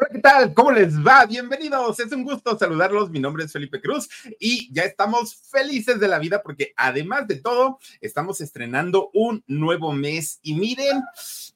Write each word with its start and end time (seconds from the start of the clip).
Hola, 0.00 0.08
¿qué 0.12 0.20
tal? 0.20 0.54
¿Cómo 0.54 0.70
les 0.70 0.96
va? 1.04 1.26
Bienvenidos. 1.26 1.98
Es 1.98 2.12
un 2.12 2.22
gusto 2.22 2.56
saludarlos. 2.56 3.10
Mi 3.10 3.18
nombre 3.18 3.44
es 3.44 3.50
Felipe 3.50 3.80
Cruz 3.80 4.08
y 4.38 4.72
ya 4.72 4.84
estamos 4.84 5.34
felices 5.50 5.98
de 5.98 6.06
la 6.06 6.20
vida 6.20 6.40
porque 6.40 6.72
además 6.76 7.26
de 7.26 7.40
todo, 7.40 7.80
estamos 8.00 8.40
estrenando 8.40 9.10
un 9.12 9.42
nuevo 9.48 9.92
mes 9.92 10.38
y 10.40 10.54
miren, 10.54 11.02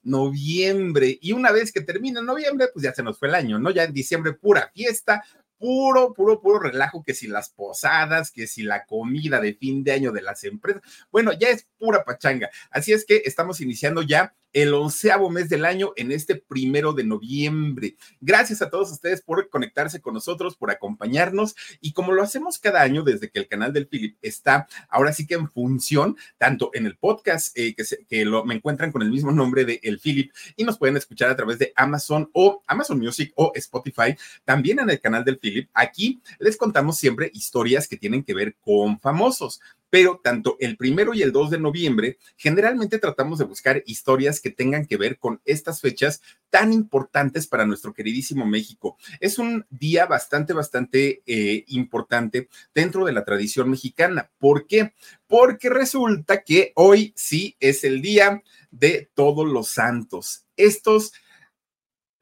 noviembre. 0.03 1.21
Y 1.23 1.31
una 1.31 1.53
vez 1.53 1.71
que 1.71 1.83
termina 1.83 2.21
noviembre, 2.21 2.67
pues 2.75 2.83
ya 2.83 2.93
se 2.93 3.05
nos 3.05 3.17
fue 3.17 3.29
el 3.29 3.37
año, 3.37 3.61
¿no? 3.61 3.71
Ya 3.71 3.84
en 3.84 3.93
diciembre 3.93 4.33
pura 4.33 4.73
fiesta, 4.75 5.23
puro, 5.56 6.12
puro, 6.12 6.41
puro 6.41 6.59
relajo, 6.59 7.05
que 7.05 7.15
si 7.15 7.29
las 7.29 7.49
posadas, 7.51 8.33
que 8.33 8.49
si 8.49 8.65
la 8.65 8.87
comida 8.87 9.41
de 9.41 9.55
fin 9.55 9.84
de 9.84 9.93
año 9.93 10.11
de 10.11 10.23
las 10.23 10.43
empresas, 10.43 10.83
bueno, 11.12 11.31
ya 11.33 11.51
es 11.51 11.69
pura 11.79 12.03
pachanga. 12.03 12.51
Así 12.73 12.93
es 12.93 13.05
que 13.05 13.23
estamos 13.25 13.61
iniciando 13.61 14.03
ya 14.03 14.34
el 14.53 14.75
onceavo 14.75 15.31
mes 15.31 15.48
del 15.48 15.64
año 15.64 15.92
en 15.97 16.12
este 16.12 16.36
primero 16.36 16.92
de 16.92 17.05
noviembre. 17.05 17.97
Gracias 18.20 18.62
a 18.62 18.70
todos 18.70 18.91
ustedes 18.92 19.22
por 19.22 19.48
conectarse 19.48 20.00
con 20.00 20.14
nosotros, 20.14 20.56
por 20.56 20.70
acompañarnos 20.70 21.55
y 21.81 21.92
como 21.92 22.12
lo 22.12 22.22
hacemos 22.22 22.59
cada 22.59 22.83
año 22.83 23.03
desde 23.03 23.31
que 23.31 23.39
el 23.39 23.48
canal 23.48 23.72
del 23.72 23.86
Philip 23.86 24.17
está 24.22 24.67
ahora 24.89 25.12
sí 25.12 25.27
que 25.27 25.34
en 25.34 25.48
función, 25.48 26.17
tanto 26.39 26.70
en 26.75 26.86
el 26.86 26.97
podcast 26.97 27.56
eh, 27.56 27.75
que, 27.75 27.84
que 28.09 28.25
lo, 28.25 28.44
me 28.44 28.55
encuentran 28.55 28.92
con 28.92 29.03
el 29.03 29.11
mismo 29.11 29.33
nombre 29.33 29.64
de 29.64 29.81
El 29.83 29.98
Philip 29.98 30.33
y 30.56 30.64
nos 30.64 30.78
pueden 30.78 30.97
escuchar 30.97 31.31
a 31.31 31.37
través 31.37 31.59
de 31.59 31.72
Amazon 31.77 32.31
o 32.33 32.62
Amazon 32.66 32.98
Music 32.98 33.33
o 33.37 33.53
Spotify, 33.55 34.16
también 34.44 34.81
en 34.81 34.91
el 34.91 35.00
canal 35.00 35.25
del 35.25 35.39
Philip. 35.39 35.70
Aquí 35.75 36.20
les 36.39 36.56
contamos 36.56 36.98
siempre 36.98 37.31
historias 37.33 37.89
que 37.89 37.97
tienen 37.97 38.22
que 38.22 38.34
ver 38.34 38.56
con 38.61 39.00
famosos 39.00 39.61
pero 39.93 40.19
tanto 40.25 40.57
el 40.59 40.79
primero 40.79 41.12
y 41.12 41.21
el 41.21 41.33
2 41.33 41.51
de 41.51 41.59
noviembre 41.59 42.17
generalmente 42.39 42.98
tratamos 42.98 43.39
de 43.39 43.45
buscar 43.45 43.83
historias 43.85 44.41
que 44.41 44.51
tengan 44.51 44.87
que 44.87 44.97
ver 44.97 45.19
con 45.19 45.43
estas 45.45 45.83
fechas 45.83 46.23
tan 46.49 46.73
importantes 46.73 47.47
para 47.47 47.67
nuestro 47.67 47.93
queridísimo 47.93 48.47
México. 48.47 48.97
Es 49.21 49.39
un 49.39 49.67
día 49.69 50.07
bastante, 50.07 50.55
bastante 50.55 51.22
eh, 51.27 51.65
importante 51.66 52.49
dentro 52.75 53.05
de 53.05 53.12
la 53.12 53.27
tradición 53.27 53.69
mexicana. 53.69 54.31
¿Por 54.39 54.66
qué? 54.66 54.94
Porque 55.27 55.69
resulta 55.69 56.43
que 56.43 56.72
hoy 56.75 57.12
sí 57.15 57.55
es 57.61 57.84
el 57.84 58.00
día 58.00 58.43
de 58.71 59.11
todos 59.12 59.47
los 59.47 59.69
santos. 59.69 60.47
Estos 60.56 61.12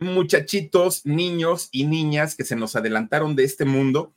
muchachitos, 0.00 1.06
niños 1.06 1.68
y 1.70 1.84
niñas 1.84 2.34
que 2.34 2.44
se 2.44 2.56
nos 2.56 2.74
adelantaron 2.74 3.36
de 3.36 3.44
este 3.44 3.64
mundo 3.64 4.12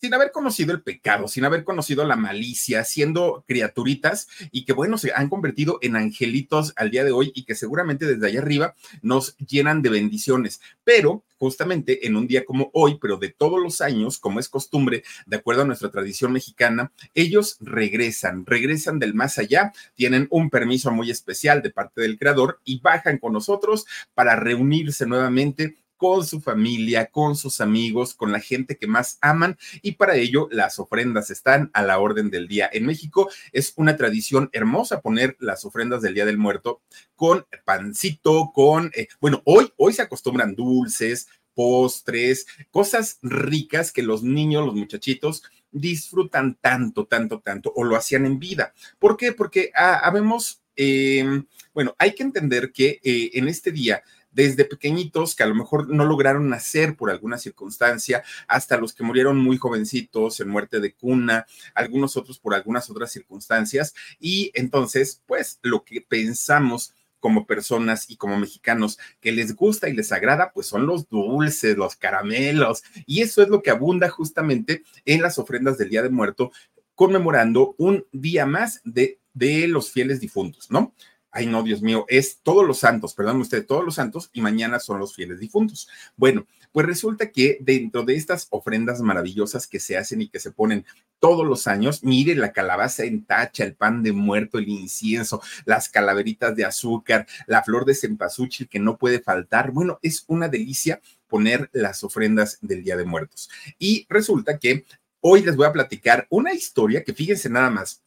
sin 0.00 0.14
haber 0.14 0.30
conocido 0.30 0.72
el 0.72 0.82
pecado, 0.82 1.28
sin 1.28 1.44
haber 1.44 1.64
conocido 1.64 2.04
la 2.04 2.16
malicia, 2.16 2.84
siendo 2.84 3.44
criaturitas 3.46 4.28
y 4.50 4.64
que, 4.64 4.72
bueno, 4.72 4.98
se 4.98 5.12
han 5.14 5.28
convertido 5.28 5.78
en 5.82 5.96
angelitos 5.96 6.72
al 6.76 6.90
día 6.90 7.04
de 7.04 7.12
hoy 7.12 7.32
y 7.34 7.44
que 7.44 7.54
seguramente 7.54 8.06
desde 8.06 8.26
allá 8.26 8.40
arriba 8.40 8.74
nos 9.02 9.36
llenan 9.38 9.82
de 9.82 9.90
bendiciones. 9.90 10.60
Pero 10.84 11.24
justamente 11.38 12.06
en 12.06 12.16
un 12.16 12.26
día 12.26 12.44
como 12.44 12.70
hoy, 12.72 12.98
pero 13.00 13.16
de 13.16 13.30
todos 13.30 13.60
los 13.62 13.80
años, 13.80 14.18
como 14.18 14.40
es 14.40 14.48
costumbre, 14.48 15.02
de 15.26 15.36
acuerdo 15.36 15.62
a 15.62 15.66
nuestra 15.66 15.90
tradición 15.90 16.32
mexicana, 16.32 16.92
ellos 17.14 17.58
regresan, 17.60 18.46
regresan 18.46 18.98
del 18.98 19.14
más 19.14 19.38
allá, 19.38 19.72
tienen 19.94 20.26
un 20.30 20.50
permiso 20.50 20.90
muy 20.90 21.10
especial 21.10 21.62
de 21.62 21.70
parte 21.70 22.00
del 22.00 22.18
creador 22.18 22.60
y 22.64 22.80
bajan 22.80 23.18
con 23.18 23.32
nosotros 23.32 23.86
para 24.14 24.36
reunirse 24.36 25.06
nuevamente 25.06 25.76
con 25.96 26.26
su 26.26 26.40
familia, 26.40 27.06
con 27.06 27.36
sus 27.36 27.60
amigos, 27.60 28.14
con 28.14 28.32
la 28.32 28.40
gente 28.40 28.76
que 28.76 28.86
más 28.86 29.18
aman 29.20 29.56
y 29.82 29.92
para 29.92 30.16
ello 30.16 30.48
las 30.50 30.78
ofrendas 30.78 31.30
están 31.30 31.70
a 31.72 31.82
la 31.82 31.98
orden 31.98 32.30
del 32.30 32.48
día. 32.48 32.68
En 32.72 32.86
México 32.86 33.30
es 33.52 33.72
una 33.76 33.96
tradición 33.96 34.50
hermosa 34.52 35.00
poner 35.00 35.36
las 35.40 35.64
ofrendas 35.64 36.02
del 36.02 36.14
Día 36.14 36.26
del 36.26 36.38
Muerto 36.38 36.82
con 37.14 37.46
pancito, 37.64 38.52
con, 38.54 38.90
eh, 38.94 39.08
bueno, 39.20 39.42
hoy, 39.44 39.72
hoy 39.76 39.92
se 39.92 40.02
acostumbran 40.02 40.54
dulces, 40.54 41.28
postres, 41.54 42.46
cosas 42.70 43.18
ricas 43.22 43.90
que 43.90 44.02
los 44.02 44.22
niños, 44.22 44.66
los 44.66 44.74
muchachitos 44.74 45.42
disfrutan 45.72 46.56
tanto, 46.60 47.06
tanto, 47.06 47.40
tanto, 47.40 47.72
o 47.74 47.84
lo 47.84 47.96
hacían 47.96 48.26
en 48.26 48.38
vida. 48.38 48.74
¿Por 48.98 49.16
qué? 49.16 49.32
Porque 49.32 49.70
ah, 49.74 50.00
habemos, 50.02 50.62
em, 50.76 51.46
bueno, 51.72 51.94
hay 51.98 52.14
que 52.14 52.22
entender 52.22 52.72
que 52.72 53.00
eh, 53.02 53.30
en 53.34 53.48
este 53.48 53.72
día 53.72 54.02
desde 54.36 54.66
pequeñitos 54.66 55.34
que 55.34 55.42
a 55.42 55.46
lo 55.46 55.54
mejor 55.54 55.88
no 55.88 56.04
lograron 56.04 56.50
nacer 56.50 56.94
por 56.94 57.10
alguna 57.10 57.38
circunstancia, 57.38 58.22
hasta 58.46 58.76
los 58.76 58.92
que 58.92 59.02
murieron 59.02 59.38
muy 59.38 59.56
jovencitos 59.56 60.40
en 60.40 60.50
muerte 60.50 60.78
de 60.78 60.92
cuna, 60.92 61.46
algunos 61.74 62.18
otros 62.18 62.38
por 62.38 62.54
algunas 62.54 62.90
otras 62.90 63.10
circunstancias. 63.10 63.94
Y 64.20 64.52
entonces, 64.54 65.22
pues 65.26 65.58
lo 65.62 65.84
que 65.84 66.02
pensamos 66.02 66.92
como 67.18 67.46
personas 67.46 68.10
y 68.10 68.16
como 68.16 68.38
mexicanos 68.38 68.98
que 69.20 69.32
les 69.32 69.56
gusta 69.56 69.88
y 69.88 69.94
les 69.94 70.12
agrada, 70.12 70.52
pues 70.52 70.66
son 70.66 70.86
los 70.86 71.08
dulces, 71.08 71.78
los 71.78 71.96
caramelos, 71.96 72.84
y 73.06 73.22
eso 73.22 73.42
es 73.42 73.48
lo 73.48 73.62
que 73.62 73.70
abunda 73.70 74.10
justamente 74.10 74.82
en 75.06 75.22
las 75.22 75.38
ofrendas 75.38 75.78
del 75.78 75.88
Día 75.88 76.02
de 76.02 76.10
Muerto, 76.10 76.52
conmemorando 76.94 77.74
un 77.78 78.04
día 78.12 78.44
más 78.44 78.82
de, 78.84 79.18
de 79.32 79.66
los 79.66 79.90
fieles 79.90 80.20
difuntos, 80.20 80.70
¿no? 80.70 80.92
Ay, 81.38 81.44
no, 81.44 81.62
Dios 81.62 81.82
mío, 81.82 82.06
es 82.08 82.38
todos 82.42 82.66
los 82.66 82.78
santos, 82.78 83.12
perdón 83.12 83.42
usted, 83.42 83.66
todos 83.66 83.84
los 83.84 83.96
santos 83.96 84.30
y 84.32 84.40
mañana 84.40 84.80
son 84.80 84.98
los 84.98 85.14
fieles 85.14 85.38
difuntos. 85.38 85.86
Bueno, 86.16 86.46
pues 86.72 86.86
resulta 86.86 87.30
que 87.30 87.58
dentro 87.60 88.04
de 88.04 88.14
estas 88.14 88.46
ofrendas 88.48 89.02
maravillosas 89.02 89.66
que 89.66 89.78
se 89.78 89.98
hacen 89.98 90.22
y 90.22 90.30
que 90.30 90.40
se 90.40 90.50
ponen 90.50 90.86
todos 91.18 91.46
los 91.46 91.66
años, 91.66 92.02
mire 92.02 92.34
la 92.36 92.54
calabaza 92.54 93.04
en 93.04 93.26
tacha, 93.26 93.64
el 93.64 93.74
pan 93.74 94.02
de 94.02 94.12
muerto, 94.12 94.56
el 94.56 94.66
incienso, 94.66 95.42
las 95.66 95.90
calaveritas 95.90 96.56
de 96.56 96.64
azúcar, 96.64 97.26
la 97.46 97.62
flor 97.62 97.84
de 97.84 97.94
cempasúchil 97.94 98.66
que 98.66 98.78
no 98.78 98.96
puede 98.96 99.20
faltar. 99.20 99.72
Bueno, 99.72 99.98
es 100.00 100.24
una 100.28 100.48
delicia 100.48 101.02
poner 101.26 101.68
las 101.74 102.02
ofrendas 102.02 102.56
del 102.62 102.82
Día 102.82 102.96
de 102.96 103.04
Muertos. 103.04 103.50
Y 103.78 104.06
resulta 104.08 104.56
que 104.58 104.86
hoy 105.20 105.42
les 105.42 105.54
voy 105.54 105.66
a 105.66 105.72
platicar 105.74 106.26
una 106.30 106.54
historia 106.54 107.04
que 107.04 107.12
fíjense 107.12 107.50
nada 107.50 107.68
más. 107.68 108.02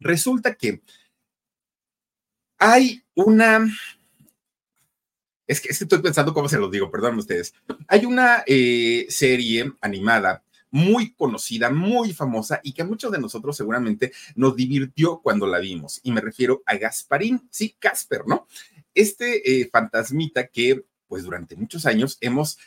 Resulta 0.00 0.56
que 0.56 0.82
hay 2.62 3.02
una... 3.16 3.66
Es 5.48 5.60
que, 5.60 5.70
estoy 5.70 5.98
pensando 5.98 6.32
cómo 6.32 6.48
se 6.48 6.58
los 6.58 6.70
digo, 6.70 6.92
perdón 6.92 7.18
ustedes. 7.18 7.52
Hay 7.88 8.06
una 8.06 8.44
eh, 8.46 9.06
serie 9.08 9.72
animada 9.80 10.44
muy 10.70 11.12
conocida, 11.12 11.70
muy 11.70 12.12
famosa 12.12 12.60
y 12.62 12.72
que 12.72 12.82
a 12.82 12.86
muchos 12.86 13.10
de 13.10 13.18
nosotros 13.18 13.56
seguramente 13.56 14.12
nos 14.36 14.54
divirtió 14.54 15.18
cuando 15.18 15.48
la 15.48 15.58
vimos. 15.58 15.98
Y 16.04 16.12
me 16.12 16.20
refiero 16.20 16.62
a 16.64 16.76
Gasparín, 16.76 17.48
sí, 17.50 17.74
Casper, 17.80 18.22
¿no? 18.26 18.46
Este 18.94 19.60
eh, 19.60 19.68
fantasmita 19.70 20.46
que, 20.46 20.84
pues 21.08 21.24
durante 21.24 21.56
muchos 21.56 21.84
años 21.84 22.16
hemos 22.20 22.58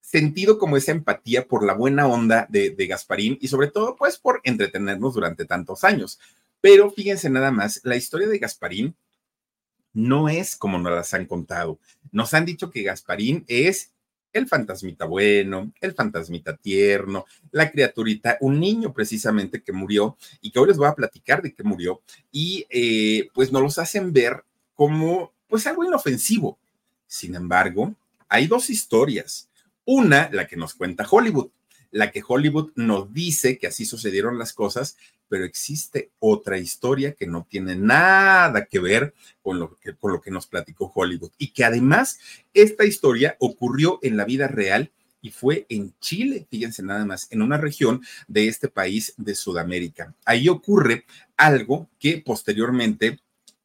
sentido 0.00 0.58
como 0.58 0.78
esa 0.78 0.92
empatía 0.92 1.46
por 1.46 1.64
la 1.64 1.74
buena 1.74 2.06
onda 2.08 2.46
de, 2.48 2.70
de 2.70 2.86
Gasparín 2.86 3.38
y 3.40 3.48
sobre 3.48 3.68
todo, 3.68 3.96
pues 3.96 4.16
por 4.16 4.40
entretenernos 4.44 5.12
durante 5.12 5.44
tantos 5.44 5.84
años. 5.84 6.18
Pero 6.62 6.90
fíjense 6.90 7.28
nada 7.28 7.50
más, 7.50 7.82
la 7.84 7.96
historia 7.96 8.26
de 8.26 8.38
Gasparín 8.38 8.96
no 9.92 10.28
es 10.28 10.56
como 10.56 10.78
nos 10.78 10.92
las 10.92 11.14
han 11.14 11.26
contado. 11.26 11.78
Nos 12.12 12.34
han 12.34 12.44
dicho 12.44 12.70
que 12.70 12.82
Gasparín 12.82 13.44
es 13.48 13.92
el 14.32 14.46
fantasmita 14.46 15.06
bueno, 15.06 15.72
el 15.80 15.92
fantasmita 15.92 16.56
tierno, 16.56 17.26
la 17.50 17.70
criaturita, 17.70 18.38
un 18.40 18.60
niño 18.60 18.92
precisamente 18.92 19.62
que 19.62 19.72
murió 19.72 20.16
y 20.40 20.50
que 20.50 20.58
hoy 20.58 20.68
les 20.68 20.76
voy 20.76 20.86
a 20.86 20.94
platicar 20.94 21.42
de 21.42 21.52
que 21.52 21.62
murió 21.62 22.00
y 22.30 22.66
eh, 22.70 23.28
pues 23.34 23.50
nos 23.50 23.62
los 23.62 23.78
hacen 23.78 24.12
ver 24.12 24.44
como 24.74 25.32
pues 25.48 25.66
algo 25.66 25.84
inofensivo. 25.84 26.58
Sin 27.06 27.34
embargo, 27.34 27.94
hay 28.28 28.46
dos 28.46 28.70
historias. 28.70 29.48
Una, 29.84 30.30
la 30.32 30.46
que 30.46 30.56
nos 30.56 30.74
cuenta 30.74 31.06
Hollywood, 31.10 31.50
la 31.90 32.10
que 32.10 32.22
Hollywood 32.26 32.72
nos 32.76 33.12
dice 33.12 33.58
que 33.58 33.66
así 33.66 33.84
sucedieron 33.84 34.38
las 34.38 34.52
cosas, 34.52 34.96
pero 35.28 35.44
existe 35.44 36.10
otra 36.18 36.58
historia 36.58 37.14
que 37.14 37.26
no 37.26 37.46
tiene 37.48 37.76
nada 37.76 38.66
que 38.66 38.80
ver 38.80 39.14
con 39.42 39.58
lo 39.58 39.76
que, 39.76 40.30
nos 40.30 40.46
platicó 40.46 40.90
Hollywood 40.92 41.30
y 41.38 41.52
que 41.52 41.64
además 41.64 42.18
esta 42.52 42.84
historia 42.84 43.36
ocurrió 43.38 44.00
en 44.02 44.16
la 44.16 44.24
vida 44.24 44.48
real 44.48 44.90
y 45.22 45.30
fue 45.30 45.66
en 45.68 45.94
Chile, 46.00 46.46
fíjense 46.50 46.82
nada 46.82 47.04
más, 47.04 47.28
en 47.30 47.42
una 47.42 47.58
región 47.58 48.02
de 48.26 48.48
este 48.48 48.68
país 48.68 49.14
de 49.18 49.34
Sudamérica. 49.34 50.14
Ahí 50.24 50.48
ocurre 50.48 51.04
algo 51.36 51.88
que 51.98 52.18
posteriormente 52.18 53.20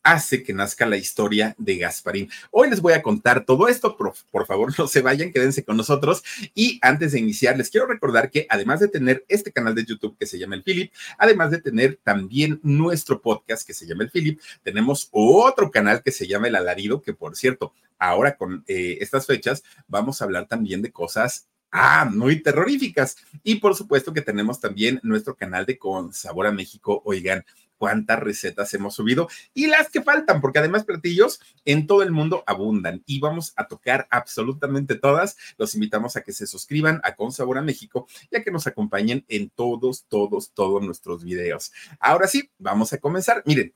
hace 0.06 0.44
que 0.44 0.54
nazca 0.54 0.86
la 0.86 0.98
historia 0.98 1.56
de 1.58 1.78
Gasparín. 1.78 2.30
Hoy 2.52 2.70
les 2.70 2.80
voy 2.80 2.94
a 2.94 3.02
contar 3.02 3.44
todo 3.44 3.68
esto, 3.68 3.98
por, 3.98 4.14
por, 4.32 4.46
favor 4.46 4.72
no 4.78 4.88
se 4.88 5.02
vayan, 5.02 5.32
quédense 5.32 5.66
con 5.66 5.76
nosotros. 5.76 6.24
Y 6.54 6.80
antes 6.82 7.12
de 7.12 7.20
iniciar, 7.20 7.58
les 7.58 7.72
quiero 7.72 7.88
recordar 7.88 8.30
que 8.30 8.46
además 8.50 8.80
de 8.80 8.88
tener 8.88 9.26
este 9.28 9.52
canal 9.52 9.74
de 9.74 9.84
YouTube 9.84 10.16
que 10.18 10.28
se 10.28 10.38
llama 10.38 10.56
El 10.56 10.64
Philip, 10.64 10.94
además 11.18 11.50
de 11.50 11.60
tener 11.60 12.00
también 12.04 12.60
nuestro 12.62 13.20
podcast 13.20 13.66
que 13.66 13.74
se 13.74 13.88
llama 13.88 14.04
El 14.04 14.12
Philip, 14.12 14.40
tenemos 14.62 15.10
otro 15.12 15.72
canal 15.72 16.04
que 16.04 16.12
se 16.12 16.28
llama 16.28 16.48
El 16.48 16.56
Alarido, 16.56 17.02
que 17.02 17.14
por 17.14 17.36
cierto, 17.36 17.74
ahora 17.98 18.38
con 18.38 18.64
eh, 18.68 19.00
estas 19.02 19.26
fechas 19.26 19.64
vamos 19.88 20.22
a 20.22 20.26
hablar 20.26 20.48
también 20.48 20.84
de 20.84 20.92
cosas 20.92 21.48
Ah, 21.78 22.10
muy 22.10 22.42
terroríficas. 22.42 23.18
Y 23.44 23.56
por 23.56 23.76
supuesto 23.76 24.14
que 24.14 24.22
tenemos 24.22 24.62
también 24.62 25.02
nuestro 25.04 25.36
canal 25.36 25.66
de 25.66 25.78
Con 25.78 26.14
Sabor 26.14 26.48
a 26.48 26.52
México. 26.54 27.02
Oigan, 27.04 27.44
cuántas 27.78 28.20
recetas 28.20 28.74
hemos 28.74 28.96
subido 28.96 29.28
y 29.54 29.68
las 29.68 29.90
que 29.90 30.02
faltan, 30.02 30.42
porque 30.42 30.60
además 30.60 30.86
platillos 30.86 31.40
en 31.66 31.88
todo 31.88 32.04
el 32.04 32.12
mundo 32.12 32.44
abundan 32.48 33.04
y 33.06 33.20
vamos 33.20 33.54
a 33.56 33.68
tocar 33.68 34.08
absolutamente 34.10 34.96
todas. 34.96 35.38
Los 35.58 35.76
invitamos 35.76 36.16
a 36.16 36.22
que 36.22 36.34
se 36.34 36.48
suscriban 36.48 37.02
a 37.04 37.16
Con 37.16 37.32
Sabor 37.32 37.58
a 37.58 37.62
México 37.62 38.08
y 38.32 38.38
a 38.38 38.44
que 38.44 38.52
nos 38.52 38.68
acompañen 38.68 39.26
en 39.28 39.50
todos, 39.50 40.06
todos, 40.08 40.52
todos 40.54 40.84
nuestros 40.84 41.24
videos. 41.24 41.72
Ahora 42.00 42.28
sí, 42.28 42.50
vamos 42.58 42.94
a 42.94 42.98
comenzar. 42.98 43.44
Miren, 43.46 43.74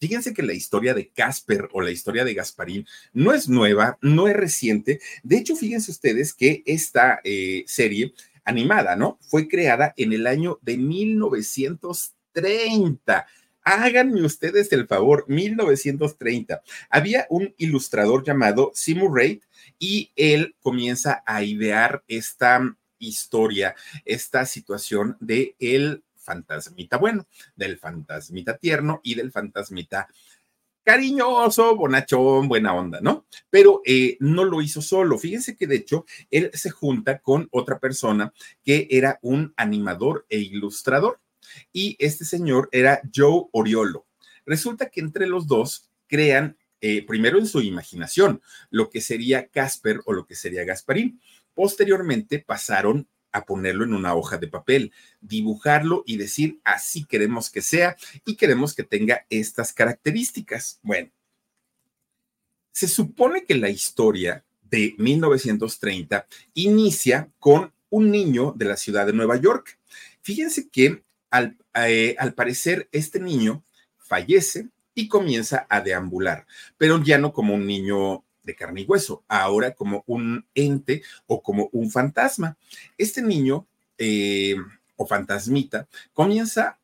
Fíjense 0.00 0.34
que 0.34 0.42
la 0.42 0.52
historia 0.52 0.94
de 0.94 1.10
Casper 1.10 1.68
o 1.72 1.80
la 1.80 1.92
historia 1.92 2.24
de 2.24 2.34
Gasparín 2.34 2.88
no 3.12 3.32
es 3.32 3.48
nueva, 3.48 3.98
no 4.00 4.26
es 4.26 4.34
reciente. 4.34 4.98
De 5.22 5.36
hecho, 5.36 5.54
fíjense 5.54 5.92
ustedes 5.92 6.34
que 6.34 6.64
esta 6.66 7.20
eh, 7.22 7.62
serie 7.68 8.12
animada, 8.44 8.96
¿no? 8.96 9.20
Fue 9.20 9.46
creada 9.46 9.94
en 9.96 10.12
el 10.12 10.26
año 10.26 10.58
de 10.60 10.76
1930 10.76 12.21
30. 12.32 13.26
Háganme 13.64 14.22
ustedes 14.24 14.72
el 14.72 14.86
favor, 14.86 15.24
1930. 15.28 16.62
Había 16.90 17.26
un 17.30 17.54
ilustrador 17.58 18.24
llamado 18.24 18.72
Seymour 18.74 19.14
Reid 19.14 19.42
y 19.78 20.10
él 20.16 20.56
comienza 20.60 21.22
a 21.26 21.44
idear 21.44 22.02
esta 22.08 22.76
historia, 22.98 23.74
esta 24.04 24.46
situación 24.46 25.16
de 25.20 25.54
el 25.58 26.02
fantasmita 26.16 26.96
bueno, 26.98 27.26
del 27.56 27.78
fantasmita 27.78 28.56
tierno 28.56 29.00
y 29.02 29.14
del 29.14 29.32
fantasmita 29.32 30.08
cariñoso, 30.84 31.76
bonachón, 31.76 32.48
buena 32.48 32.74
onda, 32.74 33.00
¿no? 33.00 33.26
Pero 33.50 33.82
eh, 33.84 34.16
no 34.20 34.44
lo 34.44 34.60
hizo 34.62 34.82
solo. 34.82 35.18
Fíjense 35.18 35.56
que 35.56 35.66
de 35.66 35.76
hecho 35.76 36.04
él 36.30 36.50
se 36.54 36.70
junta 36.70 37.18
con 37.18 37.48
otra 37.52 37.78
persona 37.78 38.32
que 38.64 38.88
era 38.90 39.18
un 39.22 39.52
animador 39.56 40.26
e 40.28 40.38
ilustrador 40.38 41.20
y 41.72 41.96
este 41.98 42.24
señor 42.24 42.68
era 42.72 43.00
Joe 43.14 43.46
Oriolo. 43.52 44.06
Resulta 44.44 44.90
que 44.90 45.00
entre 45.00 45.26
los 45.26 45.46
dos 45.46 45.88
crean, 46.06 46.56
eh, 46.80 47.04
primero 47.06 47.38
en 47.38 47.46
su 47.46 47.60
imaginación, 47.60 48.42
lo 48.70 48.90
que 48.90 49.00
sería 49.00 49.48
Casper 49.48 50.00
o 50.04 50.12
lo 50.12 50.26
que 50.26 50.34
sería 50.34 50.64
Gasparín. 50.64 51.20
Posteriormente 51.54 52.38
pasaron 52.38 53.08
a 53.32 53.44
ponerlo 53.44 53.84
en 53.84 53.94
una 53.94 54.14
hoja 54.14 54.36
de 54.36 54.48
papel, 54.48 54.92
dibujarlo 55.20 56.04
y 56.06 56.16
decir, 56.16 56.60
así 56.64 57.04
queremos 57.04 57.50
que 57.50 57.62
sea 57.62 57.96
y 58.24 58.36
queremos 58.36 58.74
que 58.74 58.82
tenga 58.82 59.26
estas 59.30 59.72
características. 59.72 60.78
Bueno, 60.82 61.10
se 62.72 62.88
supone 62.88 63.44
que 63.44 63.54
la 63.54 63.70
historia 63.70 64.44
de 64.62 64.94
1930 64.98 66.26
inicia 66.54 67.30
con 67.38 67.72
un 67.90 68.10
niño 68.10 68.54
de 68.56 68.64
la 68.64 68.76
ciudad 68.76 69.06
de 69.06 69.12
Nueva 69.12 69.36
York. 69.36 69.78
Fíjense 70.22 70.68
que 70.68 71.02
eh, 71.74 72.16
al, 72.18 72.34
parecer 72.34 72.88
este 72.92 73.20
niño 73.20 73.62
fallece 73.98 74.68
y 74.94 75.08
comienza 75.08 75.66
a 75.70 75.80
deambular, 75.80 76.46
pero 76.76 77.02
ya 77.02 77.18
no 77.18 77.32
como 77.32 77.54
un 77.54 77.66
niño 77.66 78.24
de 78.42 78.54
carne 78.54 78.82
y 78.82 78.84
hueso, 78.84 79.24
ahora 79.28 79.72
como 79.72 80.04
un 80.06 80.44
ente 80.54 81.02
o 81.26 81.42
como 81.42 81.70
un 81.72 81.90
fantasma. 81.90 82.56
Este 82.98 83.22
niño 83.22 83.66
eh, 83.98 84.56
o 84.96 85.06
fantasmita 85.06 85.88
comienza 86.12 86.78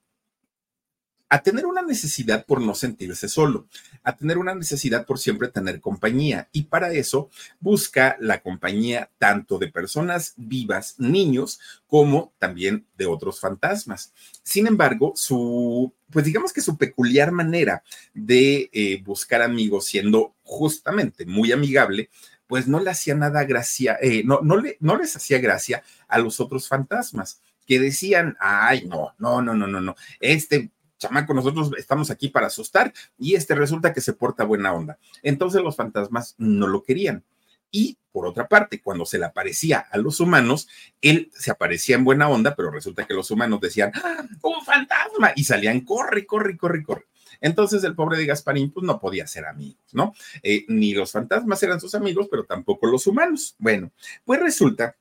a 1.28 1.42
tener 1.42 1.66
una 1.66 1.82
necesidad 1.82 2.46
por 2.46 2.60
no 2.60 2.75
sentirse 2.75 3.28
solo, 3.28 3.66
a 4.02 4.16
tener 4.16 4.38
una 4.38 4.54
necesidad 4.54 5.04
por 5.04 5.19
siempre 5.19 5.48
tener 5.48 5.80
compañía. 5.80 6.48
Y 6.52 6.64
para 6.64 6.92
eso 6.92 7.28
busca 7.60 8.16
la 8.20 8.40
compañía 8.40 9.10
tanto 9.19 9.58
de 9.58 9.69
personas 9.69 10.34
vivas, 10.36 10.94
niños, 10.98 11.60
como 11.86 12.32
también 12.38 12.86
de 12.96 13.06
otros 13.06 13.40
fantasmas. 13.40 14.12
Sin 14.42 14.66
embargo, 14.66 15.12
su, 15.16 15.92
pues 16.10 16.25
digamos 16.25 16.52
que 16.52 16.62
su 16.62 16.76
peculiar 16.76 17.32
manera 17.32 17.82
de 18.14 18.70
eh, 18.72 19.02
buscar 19.04 19.42
amigos, 19.42 19.86
siendo 19.86 20.34
justamente 20.42 21.26
muy 21.26 21.52
amigable, 21.52 22.08
pues 22.46 22.66
no 22.66 22.80
le 22.80 22.90
hacía 22.90 23.14
nada 23.14 23.44
gracia, 23.44 23.98
eh, 24.00 24.22
no, 24.25 24.40
no, 24.42 24.56
le, 24.56 24.78
no 24.80 24.96
les 24.96 25.14
hacía 25.14 25.38
gracia 25.38 25.82
a 26.08 26.19
los 26.19 26.40
otros 26.40 26.66
fantasmas 26.66 27.42
que 27.66 27.78
decían, 27.78 28.38
ay, 28.40 28.86
no, 28.86 29.14
no, 29.19 29.42
no, 29.42 29.54
no, 29.54 29.66
no, 29.66 29.82
no, 29.82 29.94
este 30.20 30.70
chamaco, 30.99 31.33
nosotros 31.33 31.71
estamos 31.79 32.11
aquí 32.11 32.29
para 32.29 32.49
asustar 32.49 32.93
y 33.19 33.35
este 33.35 33.55
resulta 33.55 33.93
que 33.93 34.00
se 34.00 34.12
porta 34.12 34.45
buena 34.45 34.73
onda. 34.73 34.99
Entonces 35.23 35.62
los 35.62 35.77
fantasmas 35.77 36.35
no 36.39 36.67
lo 36.67 36.83
querían. 36.83 37.25
Y 37.71 37.99
por 38.12 38.27
otra 38.27 38.49
parte, 38.49 38.81
cuando 38.81 39.05
se 39.05 39.19
le 39.19 39.27
aparecía 39.27 39.87
a 39.91 39.99
los 39.99 40.21
humanos, 40.21 40.69
él 41.03 41.31
se 41.35 41.50
aparecía 41.50 41.97
en 41.97 42.05
buena 42.05 42.29
onda, 42.29 42.55
pero 42.55 42.71
resulta 42.71 43.06
que 43.06 43.15
los 43.15 43.31
humanos 43.31 43.61
decían, 43.61 43.93
¡Ah, 43.95 44.25
un 44.43 44.65
fantasma, 44.65 45.33
y 45.37 45.45
salían, 45.45 45.83
corre, 45.83 46.27
corre, 46.27 46.56
corre, 46.56 46.83
corre. 46.83 47.06
Entonces 47.41 47.85
el 47.85 47.95
pobre 47.95 48.19
de 48.19 48.27
Gasparín 48.27 48.71
pues 48.71 48.85
no 48.85 48.99
podía 48.99 49.27
ser 49.27 49.47
amigos, 49.47 49.85
¿no? 49.93 50.14
Eh, 50.43 50.64
ni 50.69 50.93
los 50.93 51.12
fantasmas 51.12 51.62
eran 51.62 51.81
sus 51.81 51.95
amigos, 51.95 52.26
pero 52.31 52.45
tampoco 52.45 52.87
los 52.87 53.07
humanos. 53.07 53.55
Bueno, 53.59 53.93
pues 54.25 54.40
resulta 54.40 54.97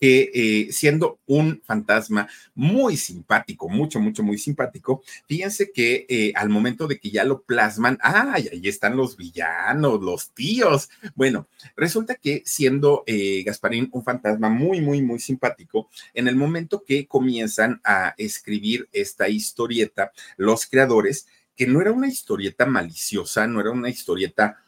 que 0.00 0.30
eh, 0.32 0.72
siendo 0.72 1.18
un 1.26 1.60
fantasma 1.64 2.28
muy 2.54 2.96
simpático, 2.96 3.68
mucho, 3.68 4.00
mucho, 4.00 4.22
muy 4.22 4.38
simpático, 4.38 5.02
fíjense 5.26 5.72
que 5.72 6.06
eh, 6.08 6.32
al 6.34 6.48
momento 6.48 6.86
de 6.86 6.98
que 6.98 7.10
ya 7.10 7.24
lo 7.24 7.42
plasman, 7.42 7.98
¡ay! 8.00 8.48
Ahí 8.52 8.68
están 8.68 8.96
los 8.96 9.16
villanos, 9.16 10.00
los 10.00 10.30
tíos. 10.30 10.88
Bueno, 11.14 11.48
resulta 11.76 12.14
que 12.14 12.42
siendo 12.44 13.02
eh, 13.06 13.42
Gasparín 13.44 13.88
un 13.92 14.04
fantasma 14.04 14.48
muy, 14.48 14.80
muy, 14.80 15.02
muy 15.02 15.18
simpático, 15.18 15.88
en 16.14 16.28
el 16.28 16.36
momento 16.36 16.84
que 16.84 17.06
comienzan 17.06 17.80
a 17.84 18.14
escribir 18.16 18.88
esta 18.92 19.28
historieta, 19.28 20.12
los 20.36 20.66
creadores, 20.66 21.26
que 21.56 21.66
no 21.66 21.80
era 21.80 21.90
una 21.90 22.06
historieta 22.06 22.66
maliciosa, 22.66 23.46
no 23.48 23.60
era 23.60 23.70
una 23.70 23.90
historieta 23.90 24.62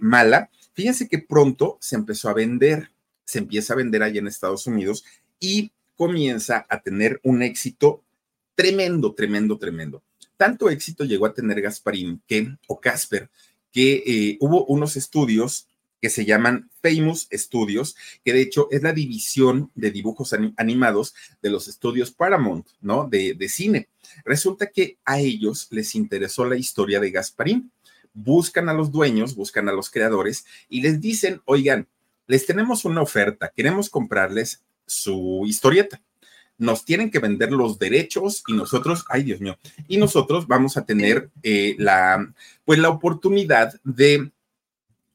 mala, 0.00 0.50
fíjense 0.72 1.08
que 1.08 1.18
pronto 1.18 1.78
se 1.80 1.94
empezó 1.94 2.28
a 2.28 2.34
vender 2.34 2.90
se 3.30 3.38
empieza 3.38 3.74
a 3.74 3.76
vender 3.76 4.02
allá 4.02 4.18
en 4.18 4.26
Estados 4.26 4.66
Unidos 4.66 5.04
y 5.38 5.70
comienza 5.94 6.66
a 6.68 6.82
tener 6.82 7.20
un 7.22 7.42
éxito 7.42 8.02
tremendo, 8.56 9.14
tremendo, 9.14 9.56
tremendo. 9.56 10.02
Tanto 10.36 10.68
éxito 10.68 11.04
llegó 11.04 11.26
a 11.26 11.34
tener 11.34 11.60
Gasparín 11.62 12.20
que, 12.26 12.56
o 12.66 12.80
Casper, 12.80 13.30
que 13.70 14.02
eh, 14.04 14.36
hubo 14.40 14.64
unos 14.66 14.96
estudios 14.96 15.68
que 16.00 16.10
se 16.10 16.24
llaman 16.24 16.70
Famous 16.82 17.28
Studios, 17.32 17.94
que 18.24 18.32
de 18.32 18.40
hecho 18.40 18.66
es 18.72 18.82
la 18.82 18.92
división 18.92 19.70
de 19.76 19.92
dibujos 19.92 20.34
animados 20.56 21.14
de 21.40 21.50
los 21.50 21.68
estudios 21.68 22.10
Paramount, 22.10 22.66
¿no? 22.80 23.06
De, 23.06 23.34
de, 23.34 23.48
cine. 23.48 23.88
Resulta 24.24 24.66
que 24.68 24.98
a 25.04 25.20
ellos 25.20 25.68
les 25.70 25.94
interesó 25.94 26.46
la 26.46 26.56
historia 26.56 26.98
de 26.98 27.10
Gasparín. 27.12 27.70
Buscan 28.12 28.68
a 28.68 28.74
los 28.74 28.90
dueños, 28.90 29.36
buscan 29.36 29.68
a 29.68 29.72
los 29.72 29.90
creadores 29.90 30.46
y 30.68 30.80
les 30.80 31.00
dicen, 31.00 31.42
oigan, 31.44 31.86
les 32.30 32.46
tenemos 32.46 32.84
una 32.84 33.02
oferta, 33.02 33.50
queremos 33.50 33.90
comprarles 33.90 34.62
su 34.86 35.42
historieta. 35.46 36.00
Nos 36.58 36.84
tienen 36.84 37.10
que 37.10 37.18
vender 37.18 37.50
los 37.50 37.76
derechos 37.80 38.44
y 38.46 38.52
nosotros, 38.52 39.04
ay 39.08 39.24
Dios 39.24 39.40
mío, 39.40 39.58
y 39.88 39.96
nosotros 39.96 40.46
vamos 40.46 40.76
a 40.76 40.84
tener 40.84 41.28
eh, 41.42 41.74
la, 41.76 42.32
pues 42.64 42.78
la 42.78 42.88
oportunidad 42.88 43.74
de 43.82 44.30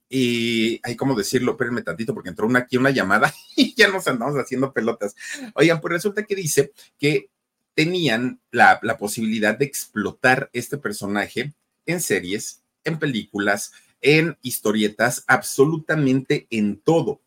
y 0.09 0.81
hay 0.83 0.97
como 0.97 1.15
decirlo, 1.15 1.53
espérenme 1.53 1.83
tantito 1.83 2.13
porque 2.13 2.29
entró 2.29 2.47
una, 2.47 2.59
aquí 2.59 2.75
una 2.75 2.91
llamada 2.91 3.33
y 3.55 3.73
ya 3.75 3.87
nos 3.87 4.05
andamos 4.09 4.35
haciendo 4.35 4.73
pelotas. 4.73 5.15
Oigan, 5.53 5.79
pues 5.79 5.93
resulta 5.93 6.23
que 6.23 6.35
dice 6.35 6.73
que 6.99 7.29
tenían 7.75 8.41
la 8.51 8.97
posibilidad 8.99 9.57
de 9.57 9.65
explotar 9.65 10.49
este 10.51 10.77
personaje 10.77 11.53
en 11.85 12.01
series, 12.01 12.61
en 12.83 12.99
películas, 12.99 13.71
en 14.05 14.37
historietas, 14.43 15.23
absolutamente 15.25 16.45
en 16.51 16.77
todo. 16.77 17.21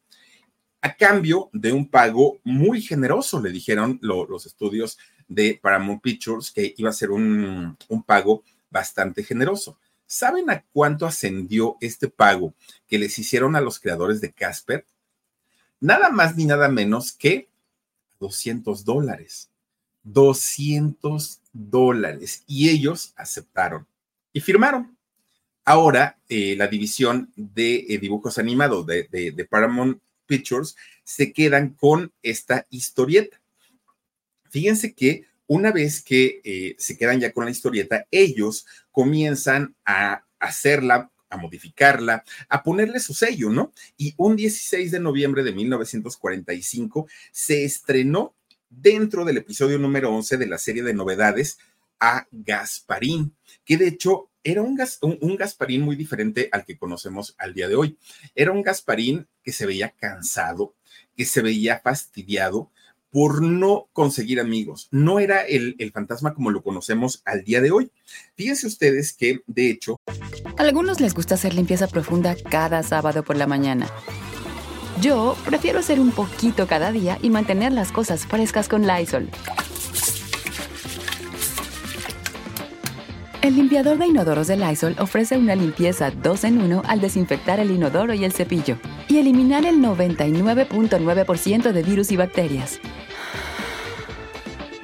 A 0.80 0.94
cambio 0.94 1.50
de 1.52 1.72
un 1.72 1.88
pago 1.88 2.38
muy 2.44 2.80
generoso, 2.80 3.42
le 3.42 3.50
dijeron 3.50 3.98
los 4.00 4.46
estudios 4.46 4.96
de 5.26 5.58
Paramount 5.60 6.00
Pictures 6.00 6.52
que 6.52 6.74
iba 6.76 6.88
a 6.88 6.92
ser 6.92 7.10
un, 7.10 7.76
un 7.88 8.02
pago 8.04 8.44
bastante 8.70 9.24
generoso. 9.24 9.76
¿Saben 10.06 10.50
a 10.50 10.64
cuánto 10.72 11.04
ascendió 11.04 11.76
este 11.80 12.06
pago 12.08 12.54
que 12.86 12.98
les 12.98 13.18
hicieron 13.18 13.56
a 13.56 13.60
los 13.60 13.80
creadores 13.80 14.20
de 14.20 14.32
Casper? 14.32 14.86
Nada 15.80 16.10
más 16.10 16.36
ni 16.36 16.44
nada 16.44 16.68
menos 16.68 17.10
que 17.10 17.48
200 18.20 18.84
dólares. 18.84 19.50
200 20.04 21.40
dólares. 21.52 22.44
Y 22.46 22.70
ellos 22.70 23.14
aceptaron 23.16 23.84
y 24.32 24.40
firmaron. 24.40 24.97
Ahora, 25.70 26.16
eh, 26.30 26.54
la 26.56 26.66
división 26.66 27.30
de 27.36 27.84
eh, 27.90 27.98
dibujos 27.98 28.38
animados 28.38 28.86
de, 28.86 29.46
Paramount 29.50 30.00
Pictures 30.24 30.74
se 31.04 31.30
quedan 31.30 31.74
con 31.74 32.10
esta 32.22 32.66
historieta. 32.70 33.38
Fíjense 34.48 34.94
que 34.94 35.26
una 35.46 35.70
vez 35.70 36.00
que 36.00 36.40
eh, 36.42 36.74
se 36.78 36.96
quedan 36.96 37.20
ya 37.20 37.32
con 37.32 37.44
la 37.44 37.50
historieta, 37.50 38.06
ellos 38.10 38.64
comienzan 38.90 39.74
a 39.84 40.24
hacerla, 40.38 41.10
a 41.28 41.36
modificarla, 41.36 42.24
a 42.48 42.62
ponerle 42.62 42.98
su 42.98 43.12
sello, 43.12 43.50
¿no? 43.50 43.74
Y 43.98 44.14
un 44.16 44.36
16 44.36 44.90
de 44.90 45.00
noviembre 45.00 45.42
de 45.42 45.52
1945 45.52 47.08
se 47.30 47.66
estrenó 47.66 48.34
dentro 48.70 49.22
del 49.26 49.36
episodio 49.36 49.78
número 49.78 50.14
11 50.14 50.38
de 50.38 50.46
la 50.46 50.56
serie 50.56 50.82
de 50.82 50.94
novedades 50.94 51.58
a 52.00 52.26
Gasparín, 52.30 53.34
que 53.64 53.76
de 53.76 53.88
hecho 53.88 54.30
era 54.44 54.62
un, 54.62 54.76
Gasparín 55.36 55.82
muy 55.82 55.96
diferente 55.96 56.48
al 56.52 56.64
que 56.64 56.78
conocemos 56.78 57.34
al 57.38 57.54
día 57.54 57.68
de 57.68 57.76
hoy. 57.76 57.98
Era 58.34 58.52
un 58.52 58.62
Gasparín 58.62 59.26
que 59.42 59.52
se 59.52 59.66
veía 59.66 59.90
cansado, 59.90 60.74
que 61.16 61.24
se 61.24 61.42
veía 61.42 61.80
fastidiado 61.80 62.70
por 63.10 63.42
no 63.42 63.88
conseguir 63.92 64.40
amigos. 64.40 64.88
No 64.90 65.18
era 65.18 65.42
el, 65.42 65.76
el 65.78 65.92
fantasma 65.92 66.34
como 66.34 66.50
lo 66.50 66.62
conocemos 66.62 67.22
al 67.24 67.44
día 67.44 67.60
de 67.60 67.70
hoy. 67.70 67.90
Fíjense 68.36 68.66
ustedes 68.66 69.12
que, 69.12 69.40
de 69.46 69.70
hecho... 69.70 69.96
A 70.56 70.62
algunos 70.62 71.00
les 71.00 71.14
gusta 71.14 71.34
hacer 71.34 71.54
limpieza 71.54 71.88
profunda 71.88 72.36
cada 72.36 72.82
sábado 72.82 73.22
por 73.22 73.36
la 73.36 73.46
mañana. 73.46 73.90
Yo 75.00 75.36
prefiero 75.44 75.78
hacer 75.78 76.00
un 76.00 76.10
poquito 76.10 76.66
cada 76.66 76.90
día 76.90 77.18
y 77.22 77.30
mantener 77.30 77.72
las 77.72 77.92
cosas 77.92 78.26
frescas 78.26 78.68
con 78.68 78.86
Lysol. 78.86 79.30
El 83.48 83.56
limpiador 83.56 83.96
de 83.96 84.06
inodoros 84.06 84.46
de 84.46 84.58
Lysol 84.58 84.94
ofrece 84.98 85.38
una 85.38 85.54
limpieza 85.54 86.10
2 86.10 86.44
en 86.44 86.60
1 86.60 86.82
al 86.84 87.00
desinfectar 87.00 87.58
el 87.58 87.70
inodoro 87.70 88.12
y 88.12 88.22
el 88.22 88.34
cepillo 88.34 88.78
y 89.08 89.16
eliminar 89.16 89.64
el 89.64 89.76
99.9% 89.76 91.72
de 91.72 91.82
virus 91.82 92.12
y 92.12 92.18
bacterias. 92.18 92.78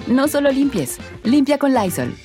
No 0.06 0.28
solo 0.28 0.50
limpies, 0.50 0.96
limpia 1.24 1.58
con 1.58 1.74
Lysol. 1.74 2.16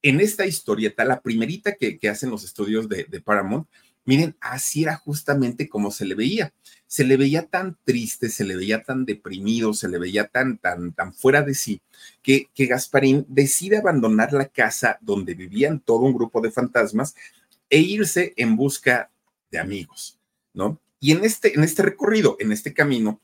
En 0.00 0.20
esta 0.20 0.46
historieta, 0.46 1.04
la 1.04 1.20
primerita 1.20 1.74
que, 1.74 1.98
hacen 2.08 2.30
los 2.30 2.44
estudios 2.44 2.88
de 2.88 3.20
Paramount, 3.20 3.66
Miren, 4.04 4.36
así 4.40 4.82
era 4.82 4.96
justamente 4.96 5.68
como 5.68 5.90
se 5.90 6.04
le 6.04 6.14
veía. 6.14 6.52
Se 6.86 7.04
le 7.04 7.16
veía 7.16 7.46
tan 7.46 7.78
triste, 7.84 8.28
se 8.28 8.44
le 8.44 8.56
veía 8.56 8.82
tan 8.82 9.04
deprimido, 9.04 9.72
se 9.74 9.88
le 9.88 9.98
veía 9.98 10.26
tan, 10.26 10.58
tan, 10.58 10.92
tan 10.92 11.14
fuera 11.14 11.42
de 11.42 11.54
sí, 11.54 11.80
que, 12.22 12.48
que 12.54 12.66
Gasparín 12.66 13.24
decide 13.28 13.78
abandonar 13.78 14.32
la 14.32 14.46
casa 14.46 14.98
donde 15.00 15.34
vivían 15.34 15.80
todo 15.80 16.00
un 16.00 16.14
grupo 16.14 16.40
de 16.40 16.50
fantasmas 16.50 17.14
e 17.70 17.78
irse 17.78 18.34
en 18.36 18.56
busca 18.56 19.10
de 19.50 19.58
amigos, 19.58 20.18
¿no? 20.52 20.80
Y 21.00 21.12
en 21.12 21.24
este, 21.24 21.54
en 21.54 21.64
este 21.64 21.82
recorrido, 21.82 22.36
en 22.38 22.52
este 22.52 22.74
camino, 22.74 23.20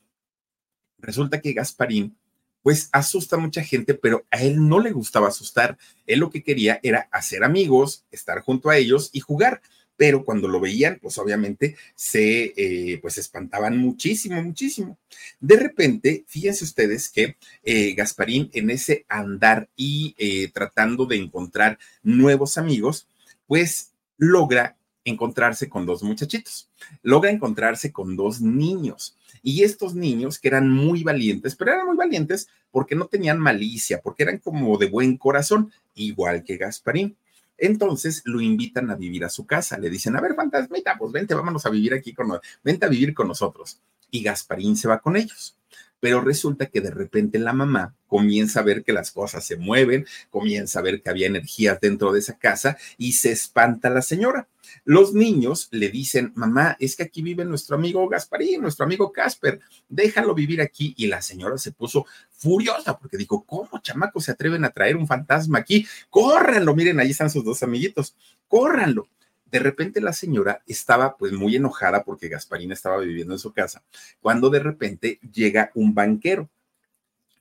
resulta 0.98 1.40
que 1.40 1.52
Gasparín 1.52 2.16
pues 2.62 2.88
asusta 2.92 3.36
a 3.36 3.38
mucha 3.38 3.62
gente, 3.62 3.94
pero 3.94 4.26
a 4.30 4.42
él 4.42 4.68
no 4.68 4.80
le 4.80 4.90
gustaba 4.90 5.28
asustar. 5.28 5.78
Él 6.06 6.18
lo 6.20 6.30
que 6.30 6.42
quería 6.42 6.80
era 6.82 7.08
hacer 7.12 7.44
amigos, 7.44 8.04
estar 8.10 8.40
junto 8.40 8.68
a 8.68 8.76
ellos 8.76 9.10
y 9.12 9.20
jugar 9.20 9.62
pero 9.98 10.24
cuando 10.24 10.46
lo 10.46 10.60
veían, 10.60 11.00
pues 11.02 11.18
obviamente 11.18 11.76
se 11.96 12.54
eh, 12.56 12.98
pues 13.02 13.18
espantaban 13.18 13.76
muchísimo, 13.76 14.40
muchísimo. 14.40 14.96
De 15.40 15.56
repente, 15.56 16.24
fíjense 16.28 16.62
ustedes 16.64 17.10
que 17.10 17.36
eh, 17.64 17.94
Gasparín 17.94 18.48
en 18.54 18.70
ese 18.70 19.04
andar 19.08 19.68
y 19.74 20.14
eh, 20.16 20.50
tratando 20.54 21.04
de 21.04 21.16
encontrar 21.16 21.80
nuevos 22.04 22.58
amigos, 22.58 23.08
pues 23.48 23.90
logra 24.16 24.76
encontrarse 25.04 25.68
con 25.68 25.84
dos 25.84 26.04
muchachitos, 26.04 26.70
logra 27.02 27.32
encontrarse 27.32 27.90
con 27.90 28.16
dos 28.16 28.40
niños. 28.40 29.16
Y 29.42 29.64
estos 29.64 29.96
niños 29.96 30.38
que 30.38 30.46
eran 30.46 30.70
muy 30.70 31.02
valientes, 31.02 31.56
pero 31.56 31.72
eran 31.72 31.86
muy 31.86 31.96
valientes 31.96 32.48
porque 32.70 32.94
no 32.94 33.06
tenían 33.06 33.40
malicia, 33.40 34.00
porque 34.00 34.22
eran 34.22 34.38
como 34.38 34.78
de 34.78 34.86
buen 34.86 35.16
corazón, 35.16 35.72
igual 35.96 36.44
que 36.44 36.56
Gasparín. 36.56 37.16
Entonces 37.58 38.22
lo 38.24 38.40
invitan 38.40 38.90
a 38.90 38.94
vivir 38.94 39.24
a 39.24 39.28
su 39.28 39.44
casa. 39.44 39.78
Le 39.78 39.90
dicen, 39.90 40.16
a 40.16 40.20
ver, 40.20 40.34
fantasmita, 40.34 40.96
pues 40.96 41.12
vente, 41.12 41.34
vámonos 41.34 41.66
a 41.66 41.70
vivir 41.70 41.92
aquí 41.92 42.14
con, 42.14 42.38
vente 42.62 42.86
a 42.86 42.88
vivir 42.88 43.12
con 43.12 43.28
nosotros. 43.28 43.80
Y 44.10 44.22
Gasparín 44.22 44.76
se 44.76 44.88
va 44.88 45.00
con 45.00 45.16
ellos. 45.16 45.56
Pero 46.00 46.20
resulta 46.20 46.66
que 46.66 46.80
de 46.80 46.90
repente 46.90 47.38
la 47.38 47.52
mamá 47.52 47.94
comienza 48.06 48.60
a 48.60 48.64
ver 48.64 48.84
que 48.84 48.92
las 48.92 49.10
cosas 49.10 49.44
se 49.44 49.56
mueven, 49.56 50.06
comienza 50.30 50.78
a 50.78 50.82
ver 50.82 51.02
que 51.02 51.10
había 51.10 51.26
energías 51.26 51.80
dentro 51.80 52.12
de 52.12 52.20
esa 52.20 52.38
casa 52.38 52.76
y 52.96 53.12
se 53.12 53.32
espanta 53.32 53.90
la 53.90 54.02
señora. 54.02 54.48
Los 54.84 55.14
niños 55.14 55.68
le 55.70 55.88
dicen, 55.90 56.32
mamá, 56.34 56.76
es 56.80 56.96
que 56.96 57.04
aquí 57.04 57.22
vive 57.22 57.44
nuestro 57.44 57.76
amigo 57.76 58.08
Gasparín, 58.08 58.60
nuestro 58.60 58.84
amigo 58.84 59.12
Casper, 59.12 59.60
déjalo 59.88 60.34
vivir 60.34 60.60
aquí. 60.60 60.94
Y 60.96 61.06
la 61.06 61.22
señora 61.22 61.58
se 61.58 61.72
puso 61.72 62.06
furiosa 62.30 62.98
porque 62.98 63.16
dijo, 63.16 63.44
¿cómo 63.44 63.80
chamacos 63.82 64.24
se 64.24 64.32
atreven 64.32 64.64
a 64.64 64.70
traer 64.70 64.96
un 64.96 65.06
fantasma 65.06 65.58
aquí? 65.58 65.86
Córranlo, 66.10 66.74
miren, 66.74 67.00
ahí 67.00 67.10
están 67.10 67.30
sus 67.30 67.44
dos 67.44 67.62
amiguitos, 67.62 68.14
córranlo. 68.46 69.08
De 69.50 69.58
repente 69.58 70.00
la 70.00 70.12
señora 70.12 70.62
estaba 70.66 71.16
pues 71.16 71.32
muy 71.32 71.56
enojada 71.56 72.04
porque 72.04 72.28
Gasparín 72.28 72.72
estaba 72.72 72.98
viviendo 72.98 73.34
en 73.34 73.38
su 73.38 73.52
casa, 73.52 73.82
cuando 74.20 74.50
de 74.50 74.60
repente 74.60 75.18
llega 75.32 75.70
un 75.74 75.94
banquero 75.94 76.48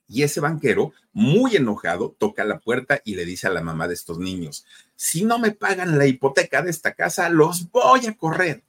y 0.08 0.22
ese 0.22 0.40
banquero, 0.40 0.92
muy 1.12 1.54
enojado, 1.56 2.16
toca 2.18 2.42
la 2.44 2.58
puerta 2.58 3.02
y 3.04 3.14
le 3.14 3.26
dice 3.26 3.46
a 3.46 3.50
la 3.50 3.60
mamá 3.60 3.86
de 3.86 3.94
estos 3.94 4.18
niños, 4.18 4.64
si 4.96 5.24
no 5.24 5.38
me 5.38 5.50
pagan 5.50 5.98
la 5.98 6.06
hipoteca 6.06 6.62
de 6.62 6.70
esta 6.70 6.94
casa, 6.94 7.28
los 7.28 7.70
voy 7.70 8.06
a 8.06 8.16
correr. 8.16 8.62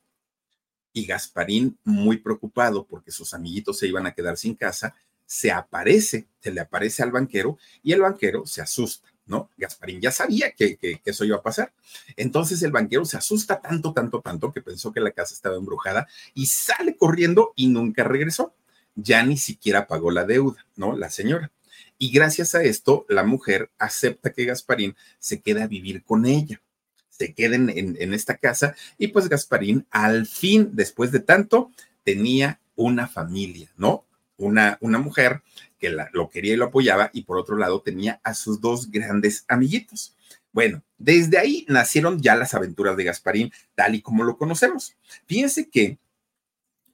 Y 0.91 1.05
Gasparín, 1.05 1.77
muy 1.85 2.17
preocupado 2.17 2.85
porque 2.85 3.11
sus 3.11 3.33
amiguitos 3.33 3.79
se 3.79 3.87
iban 3.87 4.05
a 4.05 4.13
quedar 4.13 4.35
sin 4.35 4.53
casa, 4.53 4.95
se 5.25 5.51
aparece, 5.51 6.27
se 6.41 6.51
le 6.51 6.59
aparece 6.59 7.03
al 7.03 7.11
banquero 7.11 7.57
y 7.83 7.93
el 7.93 8.01
banquero 8.01 8.45
se 8.45 8.61
asusta, 8.61 9.07
¿no? 9.29 9.49
Gasparín 9.57 10.01
ya 10.01 10.11
sabía 10.11 10.51
que, 10.51 10.75
que, 10.75 10.99
eso 11.05 11.23
iba 11.23 11.37
a 11.37 11.41
pasar. 11.41 11.71
Entonces 12.17 12.61
el 12.63 12.71
banquero 12.71 13.05
se 13.05 13.15
asusta 13.15 13.61
tanto, 13.61 13.93
tanto, 13.93 14.19
tanto 14.19 14.51
que 14.51 14.61
pensó 14.61 14.91
que 14.91 14.99
la 14.99 15.11
casa 15.11 15.33
estaba 15.33 15.55
embrujada 15.55 16.07
y 16.33 16.47
sale 16.47 16.97
corriendo 16.97 17.53
y 17.55 17.67
nunca 17.67 18.03
regresó 18.03 18.53
ya 18.95 19.23
ni 19.23 19.37
siquiera 19.37 19.87
pagó 19.87 20.11
la 20.11 20.25
deuda, 20.25 20.65
¿no? 20.75 20.95
La 20.95 21.09
señora. 21.09 21.51
Y 21.97 22.11
gracias 22.11 22.55
a 22.55 22.63
esto, 22.63 23.05
la 23.09 23.23
mujer 23.23 23.69
acepta 23.77 24.31
que 24.31 24.45
Gasparín 24.45 24.95
se 25.19 25.41
quede 25.41 25.63
a 25.63 25.67
vivir 25.67 26.03
con 26.03 26.25
ella, 26.25 26.61
se 27.09 27.33
queden 27.33 27.69
en, 27.69 28.13
esta 28.13 28.37
casa 28.37 28.75
y 28.97 29.07
pues 29.07 29.27
Gasparín 29.27 29.85
al 29.91 30.25
fin, 30.25 30.69
después 30.73 31.11
de 31.11 31.19
tanto, 31.19 31.71
tenía 32.05 32.61
una 32.75 33.07
familia, 33.07 33.69
¿no? 33.75 34.05
Una, 34.39 34.77
una 34.81 34.97
mujer 34.97 35.43
que 35.77 35.95
lo 36.11 36.29
quería 36.29 36.53
y 36.53 36.57
lo 36.57 36.65
apoyaba 36.65 37.11
y 37.13 37.23
por 37.23 37.37
otro 37.37 37.57
lado 37.57 37.81
tenía 37.81 38.19
a 38.23 38.33
sus 38.33 38.59
dos 38.59 38.89
grandes 38.89 39.45
amiguitos. 39.47 40.15
Bueno, 40.51 40.81
desde 40.97 41.37
ahí 41.37 41.65
nacieron 41.69 42.21
ya 42.21 42.35
las 42.35 42.53
aventuras 42.53 42.97
de 42.97 43.03
Gasparín, 43.03 43.51
tal 43.75 43.95
y 43.95 44.01
como 44.01 44.23
lo 44.23 44.37
conocemos. 44.37 44.95
Fíjense 45.27 45.69
que 45.69 45.99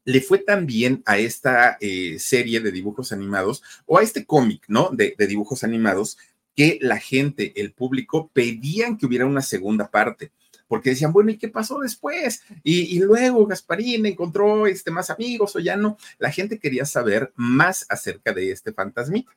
le 0.04 0.22
fue 0.22 0.38
tan 0.38 0.68
bien 0.68 1.02
a 1.06 1.18
esta 1.18 1.78
eh, 1.82 2.18
serie 2.20 2.60
de 2.60 2.72
dibujos 2.72 3.12
animados 3.12 3.64
o 3.86 3.98
a 3.98 4.04
este 4.04 4.25
cómic, 4.25 4.64
¿no? 4.68 4.90
De, 4.92 5.16
dibujos 5.28 5.64
animados, 5.64 6.18
que 6.56 6.78
la 6.82 6.98
gente, 6.98 7.54
el 7.56 7.72
público, 7.72 8.30
pedían 8.32 8.98
que 8.98 9.08
hubiera 9.08 9.25
una 9.25 9.42
segunda 9.42 9.90
parte 9.90 10.32
porque 10.68 10.92
decían, 10.92 11.14
bueno, 11.14 11.32
¿y 11.32 11.38
qué 11.38 11.48
pasó 11.48 11.80
después? 11.80 12.42
Y, 12.64 13.00
luego 13.00 13.46
Gasparín 13.46 14.06
encontró 14.06 14.68
este, 14.68 14.92
más 14.92 15.10
amigos 15.10 15.56
o 15.56 15.60
ya 15.60 15.76
no. 15.76 15.98
La 16.18 16.32
gente 16.32 16.60
quería 16.60 16.86
saber 16.86 17.32
más 17.36 17.86
acerca 17.90 18.34
de 18.34 18.52
este 18.52 18.74
fantasmita. 18.74 19.32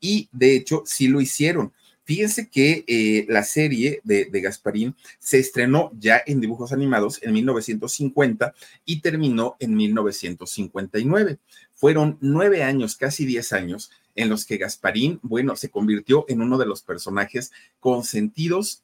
Y 0.00 0.28
de 0.32 0.56
hecho, 0.56 0.82
sí 0.86 1.08
lo 1.08 1.20
hicieron. 1.20 1.72
Fíjense 2.04 2.50
que 2.50 2.84
eh, 2.86 3.24
la 3.30 3.44
serie 3.44 4.00
de, 4.04 4.26
de, 4.26 4.40
Gasparín 4.42 4.94
se 5.18 5.38
estrenó 5.38 5.90
ya 5.98 6.22
en 6.26 6.38
dibujos 6.38 6.70
animados 6.70 7.18
en 7.22 7.32
1950 7.32 8.54
y 8.84 9.00
terminó 9.00 9.56
en 9.58 9.74
1959. 9.74 11.38
Fueron 11.72 12.18
nueve 12.20 12.62
años, 12.62 12.96
casi 12.96 13.24
diez 13.24 13.54
años, 13.54 13.90
en 14.14 14.28
los 14.28 14.44
que 14.44 14.58
Gasparín, 14.58 15.18
bueno, 15.22 15.56
se 15.56 15.70
convirtió 15.70 16.26
en 16.28 16.42
uno 16.42 16.58
de 16.58 16.66
los 16.66 16.82
personajes 16.82 17.52
consentidos 17.80 18.82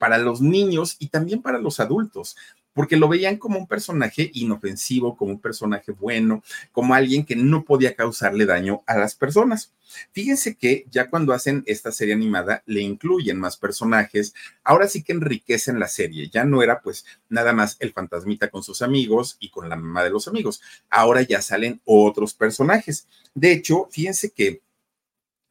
para 0.00 0.16
los 0.16 0.40
niños 0.40 0.96
y 0.98 1.08
también 1.08 1.42
para 1.42 1.58
los 1.58 1.78
adultos 1.78 2.34
porque 2.72 2.96
lo 2.96 3.08
veían 3.08 3.36
como 3.36 3.58
un 3.58 3.66
personaje 3.66 4.30
inofensivo, 4.32 5.16
como 5.16 5.32
un 5.32 5.40
personaje 5.40 5.92
bueno, 5.92 6.42
como 6.72 6.94
alguien 6.94 7.24
que 7.24 7.36
no 7.36 7.64
podía 7.64 7.94
causarle 7.94 8.46
daño 8.46 8.82
a 8.86 8.96
las 8.96 9.14
personas. 9.14 9.72
Fíjense 10.12 10.56
que 10.56 10.86
ya 10.90 11.10
cuando 11.10 11.32
hacen 11.32 11.64
esta 11.66 11.90
serie 11.90 12.14
animada 12.14 12.62
le 12.66 12.80
incluyen 12.80 13.38
más 13.38 13.56
personajes, 13.56 14.34
ahora 14.62 14.86
sí 14.88 15.02
que 15.02 15.12
enriquecen 15.12 15.80
la 15.80 15.88
serie, 15.88 16.30
ya 16.30 16.44
no 16.44 16.62
era 16.62 16.80
pues 16.80 17.04
nada 17.28 17.52
más 17.52 17.76
el 17.80 17.92
fantasmita 17.92 18.48
con 18.48 18.62
sus 18.62 18.82
amigos 18.82 19.36
y 19.40 19.50
con 19.50 19.68
la 19.68 19.76
mamá 19.76 20.04
de 20.04 20.10
los 20.10 20.28
amigos, 20.28 20.62
ahora 20.88 21.22
ya 21.22 21.42
salen 21.42 21.80
otros 21.84 22.34
personajes. 22.34 23.08
De 23.34 23.52
hecho, 23.52 23.88
fíjense 23.90 24.30
que 24.30 24.62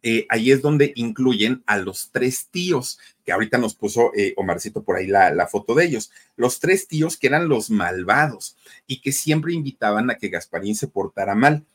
eh, 0.01 0.25
ahí 0.29 0.51
es 0.51 0.61
donde 0.61 0.93
incluyen 0.95 1.61
a 1.65 1.77
los 1.77 2.09
tres 2.11 2.47
tíos, 2.49 2.99
que 3.25 3.33
ahorita 3.33 3.57
nos 3.57 3.75
puso 3.75 4.11
eh, 4.15 4.33
Omarcito 4.37 4.83
por 4.83 4.95
ahí 4.95 5.07
la, 5.07 5.47
foto 5.47 5.75
de 5.75 5.85
ellos, 5.85 6.11
los 6.37 6.59
tres 6.59 6.87
tíos 6.87 7.17
que 7.17 7.27
eran 7.27 7.49
los 7.49 7.69
malvados 7.69 8.55
y 8.87 9.01
que 9.01 9.11
siempre 9.11 9.53
invitaban 9.53 10.09
a 10.09 10.15
que 10.15 10.29
Gasparín 10.29 10.75
se 10.75 10.87
portara 10.87 11.35
mal. 11.35 11.65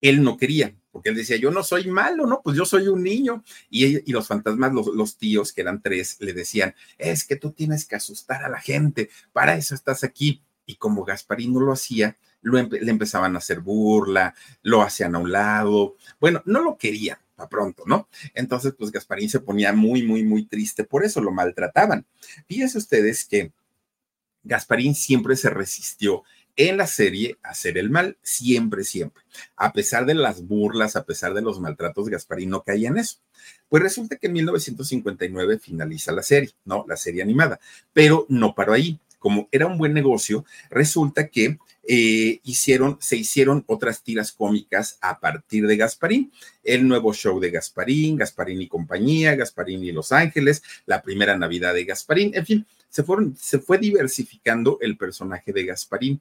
Él 0.00 0.22
no 0.22 0.36
quería, 0.36 0.74
porque 0.90 1.10
él 1.10 1.16
decía, 1.16 1.36
yo 1.36 1.50
no 1.50 1.62
soy 1.62 1.88
malo, 1.88 2.26
¿no? 2.26 2.42
Pues 2.42 2.56
yo 2.56 2.64
soy 2.64 2.88
un 2.88 3.02
niño. 3.02 3.44
Y, 3.70 4.10
los 4.12 4.26
fantasmas, 4.26 4.72
los 4.72 5.16
tíos, 5.16 5.52
que 5.52 5.62
eran 5.62 5.80
tres, 5.80 6.16
le 6.20 6.32
decían, 6.32 6.74
es 6.98 7.24
que 7.24 7.36
tú 7.36 7.52
tienes 7.52 7.86
que 7.86 7.96
asustar 7.96 8.44
a 8.44 8.48
la 8.48 8.60
gente, 8.60 9.08
para 9.32 9.56
eso 9.56 9.74
estás 9.74 10.04
aquí. 10.04 10.42
Y 10.66 10.76
como 10.76 11.04
Gasparín 11.04 11.54
no 11.54 11.60
lo 11.60 11.72
hacía, 11.72 12.18
le 12.52 12.90
empezaban 12.90 13.34
a 13.34 13.38
hacer 13.38 13.60
burla, 13.60 14.34
lo 14.62 14.82
hacían 14.82 15.14
a 15.14 15.18
un 15.18 15.32
lado. 15.32 15.96
Bueno, 16.20 16.42
no 16.46 16.60
lo 16.62 16.76
querían 16.76 17.18
para 17.34 17.48
pronto, 17.48 17.84
¿no? 17.86 18.08
Entonces, 18.34 18.74
pues 18.76 18.90
Gasparín 18.90 19.28
se 19.28 19.40
ponía 19.40 19.72
muy, 19.72 20.02
muy, 20.02 20.22
muy 20.22 20.46
triste, 20.46 20.84
por 20.84 21.04
eso 21.04 21.20
lo 21.20 21.30
maltrataban. 21.32 22.06
Fíjense 22.48 22.78
ustedes 22.78 23.24
que 23.24 23.52
Gasparín 24.42 24.94
siempre 24.94 25.36
se 25.36 25.50
resistió 25.50 26.22
en 26.56 26.78
la 26.78 26.86
serie 26.86 27.38
a 27.42 27.50
hacer 27.50 27.76
el 27.76 27.90
mal, 27.90 28.16
siempre, 28.22 28.82
siempre. 28.82 29.22
A 29.56 29.72
pesar 29.72 30.06
de 30.06 30.14
las 30.14 30.46
burlas, 30.46 30.96
a 30.96 31.04
pesar 31.04 31.34
de 31.34 31.42
los 31.42 31.60
maltratos, 31.60 32.08
Gasparín 32.08 32.50
no 32.50 32.62
caía 32.62 32.88
en 32.88 32.96
eso. 32.96 33.18
Pues 33.68 33.82
resulta 33.82 34.16
que 34.16 34.28
en 34.28 34.32
1959 34.34 35.58
finaliza 35.58 36.12
la 36.12 36.22
serie, 36.22 36.52
¿no? 36.64 36.84
La 36.88 36.96
serie 36.96 37.22
animada, 37.22 37.60
pero 37.92 38.24
no 38.30 38.54
paró 38.54 38.72
ahí. 38.72 38.98
Como 39.26 39.48
era 39.50 39.66
un 39.66 39.76
buen 39.76 39.92
negocio, 39.92 40.44
resulta 40.70 41.26
que 41.26 41.58
eh, 41.82 42.38
hicieron, 42.44 42.96
se 43.00 43.16
hicieron 43.16 43.64
otras 43.66 44.04
tiras 44.04 44.30
cómicas 44.30 44.98
a 45.00 45.18
partir 45.18 45.66
de 45.66 45.76
Gasparín. 45.76 46.30
El 46.62 46.86
nuevo 46.86 47.12
show 47.12 47.40
de 47.40 47.50
Gasparín, 47.50 48.18
Gasparín 48.18 48.62
y 48.62 48.68
compañía, 48.68 49.34
Gasparín 49.34 49.82
y 49.82 49.90
Los 49.90 50.12
Ángeles, 50.12 50.62
la 50.86 51.02
primera 51.02 51.36
Navidad 51.36 51.74
de 51.74 51.84
Gasparín, 51.84 52.36
en 52.36 52.46
fin, 52.46 52.66
se, 52.88 53.02
fueron, 53.02 53.34
se 53.36 53.58
fue 53.58 53.78
diversificando 53.78 54.78
el 54.80 54.96
personaje 54.96 55.52
de 55.52 55.64
Gasparín. 55.64 56.20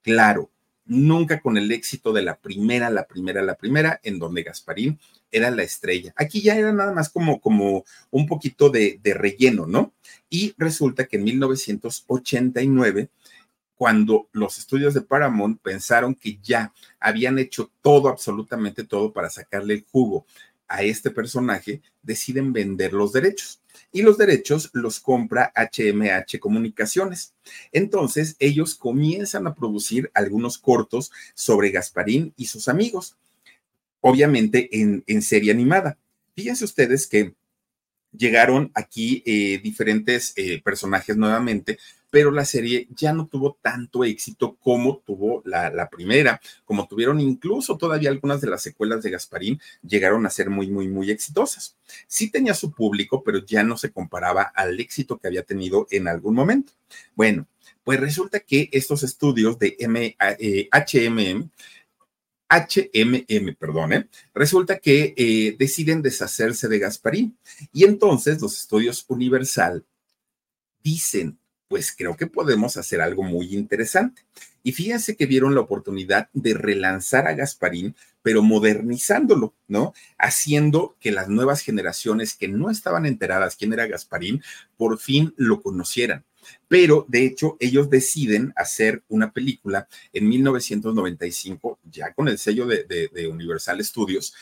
Claro, 0.00 0.48
nunca 0.86 1.40
con 1.40 1.56
el 1.56 1.72
éxito 1.72 2.12
de 2.12 2.22
la 2.22 2.36
primera, 2.36 2.90
la 2.90 3.06
primera, 3.06 3.42
la 3.42 3.54
primera, 3.54 4.00
en 4.02 4.18
donde 4.18 4.42
Gasparín 4.42 4.98
era 5.30 5.50
la 5.50 5.62
estrella. 5.62 6.12
Aquí 6.16 6.42
ya 6.42 6.56
era 6.56 6.72
nada 6.72 6.92
más 6.92 7.08
como, 7.08 7.40
como 7.40 7.84
un 8.10 8.26
poquito 8.26 8.70
de, 8.70 9.00
de 9.02 9.14
relleno, 9.14 9.66
¿no? 9.66 9.92
Y 10.30 10.54
resulta 10.58 11.06
que 11.06 11.16
en 11.16 11.24
1989 11.24 13.08
cuando 13.76 14.28
los 14.32 14.58
estudios 14.58 14.94
de 14.94 15.00
Paramount 15.00 15.60
pensaron 15.60 16.14
que 16.14 16.38
ya 16.42 16.72
habían 17.00 17.38
hecho 17.38 17.70
todo, 17.82 18.08
absolutamente 18.08 18.84
todo 18.84 19.12
para 19.12 19.30
sacarle 19.30 19.74
el 19.74 19.84
jugo 19.90 20.26
a 20.68 20.82
este 20.82 21.10
personaje, 21.10 21.82
deciden 22.02 22.52
vender 22.52 22.92
los 22.92 23.12
derechos. 23.12 23.60
Y 23.92 24.02
los 24.02 24.18
derechos 24.18 24.70
los 24.72 25.00
compra 25.00 25.52
HMH 25.54 26.38
Comunicaciones. 26.40 27.32
Entonces, 27.72 28.36
ellos 28.38 28.74
comienzan 28.74 29.46
a 29.46 29.54
producir 29.54 30.10
algunos 30.14 30.58
cortos 30.58 31.10
sobre 31.34 31.70
Gasparín 31.70 32.32
y 32.36 32.46
sus 32.46 32.68
amigos, 32.68 33.16
obviamente 34.00 34.68
en, 34.80 35.04
en 35.06 35.22
serie 35.22 35.52
animada. 35.52 35.96
Fíjense 36.34 36.64
ustedes 36.64 37.06
que 37.06 37.34
llegaron 38.16 38.70
aquí 38.74 39.22
eh, 39.26 39.60
diferentes 39.62 40.32
eh, 40.36 40.60
personajes 40.62 41.16
nuevamente, 41.16 41.78
pero 42.14 42.30
la 42.30 42.44
serie 42.44 42.86
ya 42.94 43.12
no 43.12 43.26
tuvo 43.26 43.58
tanto 43.60 44.04
éxito 44.04 44.56
como 44.62 44.98
tuvo 45.04 45.42
la, 45.44 45.90
primera, 45.90 46.40
como 46.64 46.86
tuvieron 46.86 47.18
incluso 47.18 47.76
todavía 47.76 48.08
algunas 48.08 48.40
de 48.40 48.48
las 48.48 48.62
secuelas 48.62 49.02
de 49.02 49.10
Gasparín 49.10 49.60
llegaron 49.82 50.24
a 50.24 50.30
ser 50.30 50.48
muy, 50.48 50.70
muy, 50.70 50.86
muy 50.86 51.10
exitosas. 51.10 51.76
Sí 52.06 52.30
tenía 52.30 52.54
su 52.54 52.70
público, 52.70 53.24
pero 53.24 53.44
ya 53.44 53.64
no 53.64 53.76
se 53.76 53.90
comparaba 53.90 54.42
al 54.42 54.78
éxito 54.78 55.18
que 55.18 55.26
había 55.26 55.42
tenido 55.42 55.88
en 55.90 56.06
algún 56.06 56.36
momento. 56.36 56.72
Bueno, 57.16 57.48
pues 57.82 57.98
resulta 57.98 58.38
que 58.38 58.68
estos 58.70 59.02
estudios 59.02 59.58
de 59.58 59.76
M, 59.80 60.16
eh, 60.38 60.68
HMM 60.70 61.50
HMM, 62.48 63.56
perdón, 63.58 64.08
resulta 64.32 64.78
que 64.78 65.14
eh, 65.16 65.56
deciden 65.58 66.00
deshacerse 66.00 66.68
de 66.68 66.78
Gasparín. 66.78 67.36
Y 67.72 67.82
entonces 67.82 68.40
los 68.40 68.56
estudios 68.56 69.04
Universal 69.08 69.84
dicen, 70.80 71.40
pues 71.68 71.94
creo 71.96 72.16
que 72.16 72.26
podemos 72.26 72.76
hacer 72.76 73.00
algo 73.00 73.22
muy 73.22 73.54
interesante. 73.54 74.22
Y 74.62 74.72
fíjense 74.72 75.16
que 75.16 75.26
vieron 75.26 75.54
la 75.54 75.60
oportunidad 75.60 76.28
de 76.32 76.54
relanzar 76.54 77.26
a 77.26 77.34
Gasparín, 77.34 77.94
pero 78.22 78.42
modernizándolo, 78.42 79.54
¿no? 79.68 79.92
Haciendo 80.18 80.96
que 81.00 81.12
las 81.12 81.28
nuevas 81.28 81.60
generaciones 81.60 82.34
que 82.34 82.48
no 82.48 82.70
estaban 82.70 83.04
enteradas 83.04 83.56
quién 83.56 83.72
era 83.74 83.86
Gasparín, 83.86 84.42
por 84.76 84.98
fin 84.98 85.34
lo 85.36 85.60
conocieran 85.60 86.24
pero 86.68 87.04
de 87.08 87.24
hecho 87.24 87.56
ellos 87.60 87.90
deciden 87.90 88.52
hacer 88.56 89.02
una 89.08 89.32
película 89.32 89.88
en 90.12 90.28
1995, 90.28 91.78
ya 91.84 92.12
con 92.12 92.28
el 92.28 92.38
sello 92.38 92.66
de, 92.66 93.28
Universal 93.30 93.84
Studios, 93.84 94.34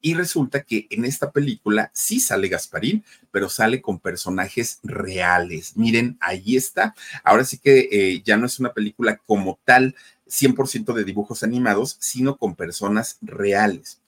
y 0.00 0.14
resulta 0.14 0.62
que 0.62 0.86
en 0.90 1.04
esta 1.04 1.32
película 1.32 1.90
sí 1.92 2.20
sale 2.20 2.48
Gasparín, 2.48 3.04
pero 3.30 3.48
sale 3.48 3.80
con 3.80 3.98
personajes 3.98 4.78
reales. 4.82 5.76
Miren, 5.76 6.16
ahí 6.20 6.56
está. 6.56 6.94
Ahora 7.24 7.44
sí 7.44 7.58
que 7.58 7.88
eh, 7.90 8.22
ya 8.24 8.36
no 8.36 8.46
es 8.46 8.60
una 8.60 8.72
película 8.72 9.16
como 9.26 9.58
tal, 9.64 9.96
100% 10.28 10.92
de 10.92 11.04
dibujos 11.04 11.42
animados, 11.42 11.96
sino 12.00 12.36
con 12.36 12.54
personas 12.54 13.18
reales. 13.22 14.00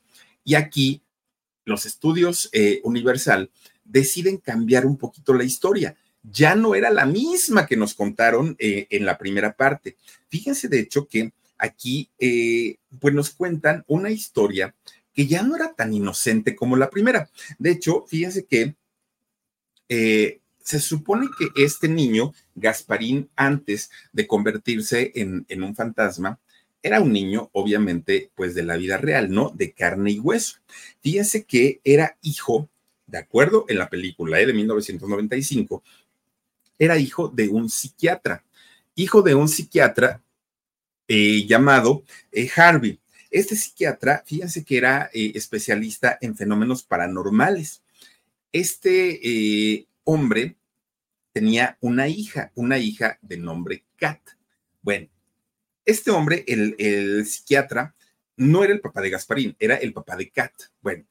Y 0.45 0.55
aquí 0.55 1.03
los 1.65 1.87
estudios 1.87 2.49
eh, 2.53 2.81
Universal 2.85 3.51
deciden 3.85 4.37
cambiar 4.37 4.87
un 4.87 4.97
poquito 4.97 5.35
la 5.35 5.45
historia 5.45 5.97
ya 6.23 6.55
no 6.55 6.75
era 6.75 6.91
la 6.91 7.07
misma 7.07 7.67
que 7.67 7.79
nos 7.79 7.95
contaron 7.95 8.55
eh, 8.59 8.87
en 8.91 9.07
la 9.07 9.17
primera 9.17 9.55
parte. 9.57 9.97
Fíjense, 10.29 10.69
de 10.69 10.81
hecho, 10.81 11.09
que 11.09 11.33
aquí 11.57 12.11
pues 12.99 13.15
nos 13.15 13.31
cuentan 13.31 13.85
una 13.87 14.11
historia 14.11 14.75
que 15.21 15.27
ya 15.27 15.43
no 15.43 15.55
era 15.55 15.75
tan 15.75 15.93
inocente 15.93 16.57
como 16.57 16.79
la 16.79 16.89
primera. 16.89 17.29
De 17.59 17.73
hecho, 17.73 18.07
fíjense 18.07 18.47
que 18.47 18.75
eh, 19.87 20.41
se 20.63 20.81
supone 20.81 21.29
que 21.39 21.63
este 21.63 21.89
niño, 21.89 22.33
Gasparín, 22.55 23.29
antes 23.37 23.91
de 24.15 24.27
convertirse 24.27 25.13
en, 25.15 25.63
un 25.63 25.77
fantasma, 25.77 26.41
era 26.83 27.03
un 27.03 27.13
niño, 27.13 27.51
obviamente, 27.53 28.31
pues 28.35 28.55
de 28.55 28.63
la 28.63 28.79
vida 28.79 28.97
real, 28.97 29.31
¿no? 29.31 29.51
De 29.51 29.73
carne 29.73 30.13
y 30.13 30.21
hueso. 30.21 30.57
Fíjense 31.03 31.45
que 31.45 31.83
era 31.85 32.17
hijo, 32.23 32.71
de 33.07 33.19
acuerdo 33.19 33.67
en 33.69 33.77
la 33.77 33.91
película 33.91 34.39
de 34.39 34.55
1995, 34.55 35.83
era 36.79 36.97
hijo 36.97 37.29
de 37.29 37.47
un 37.49 37.69
psiquiatra, 37.69 38.43
hijo 38.95 39.21
de 39.21 39.35
un 39.35 39.51
psiquiatra 39.51 40.23
eh, 41.09 41.45
llamado 41.47 42.05
eh, 42.33 42.49
Harvey. 42.57 42.99
Este 43.31 43.57
psiquiatra, 43.57 44.23
fíjense 44.27 44.65
que 44.65 44.77
era 44.77 45.11
eh, 45.13 45.33
especialista 45.35 46.19
en 46.21 46.37
fenómenos 46.37 46.83
paranormales. 46.83 47.83
Este 48.53 49.87
hombre 50.05 50.57
tenía 51.33 51.79
una 51.81 52.09
hija, 52.09 52.51
una 52.55 52.79
hija 52.79 53.19
de 53.23 53.37
nombre 53.37 53.85
Kat. 53.97 54.21
Bueno, 54.83 55.09
este 55.85 56.11
hombre, 56.11 56.45
el, 56.49 56.75
el 56.79 57.27
psiquiatra, 57.27 57.95
no 58.37 58.65
era 58.65 58.73
el 58.73 58.81
papá 58.81 59.01
de 59.01 59.11
Gasparín, 59.11 59.57
era 59.59 59.77
el 59.77 59.93
papá 59.93 60.17
de 60.17 60.31
Kat. 60.31 60.53
Bueno, 60.81 61.05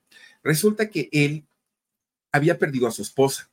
resulta 0.44 0.90
que 0.90 1.10
él 1.12 1.46
había 2.32 2.58
perdido 2.58 2.88
a 2.88 2.92
su 2.92 3.02
esposa 3.02 3.50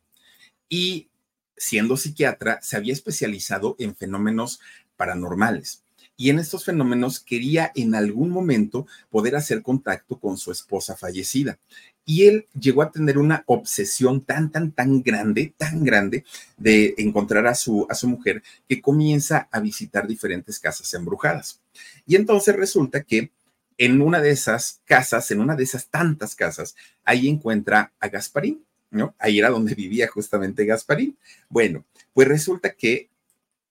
y 0.68 1.08
siendo 1.56 1.96
psiquiatra, 1.96 2.60
se 2.62 2.76
había 2.76 2.92
especializado 2.92 3.76
en 3.78 3.94
fenómenos 3.96 4.60
paranormales. 4.96 5.84
Y 6.16 6.30
en 6.30 6.38
estos 6.38 6.64
fenómenos 6.64 7.20
quería 7.20 7.72
en 7.74 7.94
algún 7.94 8.30
momento 8.30 8.86
poder 9.10 9.36
hacer 9.36 9.62
contacto 9.62 10.18
con 10.18 10.38
su 10.38 10.50
esposa 10.50 10.96
fallecida. 10.96 11.58
Y 12.04 12.26
él 12.26 12.46
llegó 12.58 12.82
a 12.82 12.90
tener 12.90 13.18
una 13.18 13.42
obsesión 13.46 14.20
tan, 14.20 14.50
tan, 14.50 14.70
tan 14.72 15.02
grande, 15.02 15.52
tan 15.56 15.84
grande 15.84 16.24
de 16.56 16.94
encontrar 16.98 17.46
a 17.46 17.54
su, 17.54 17.86
a 17.90 17.94
su 17.94 18.08
mujer 18.08 18.42
que 18.68 18.80
comienza 18.80 19.48
a 19.50 19.60
visitar 19.60 20.06
diferentes 20.06 20.58
casas 20.58 20.92
embrujadas. 20.94 21.60
Y 22.06 22.16
entonces 22.16 22.54
resulta 22.54 23.02
que 23.02 23.30
en 23.78 24.00
una 24.00 24.20
de 24.20 24.30
esas 24.30 24.80
casas, 24.84 25.30
en 25.30 25.40
una 25.40 25.54
de 25.54 25.64
esas 25.64 25.88
tantas 25.88 26.34
casas, 26.34 26.76
ahí 27.04 27.28
encuentra 27.28 27.92
a 28.00 28.08
Gasparín, 28.08 28.64
¿no? 28.90 29.14
Ahí 29.18 29.38
era 29.38 29.50
donde 29.50 29.74
vivía 29.74 30.08
justamente 30.08 30.64
Gasparín. 30.64 31.16
Bueno, 31.48 31.84
pues 32.14 32.28
resulta 32.28 32.72
que 32.72 33.10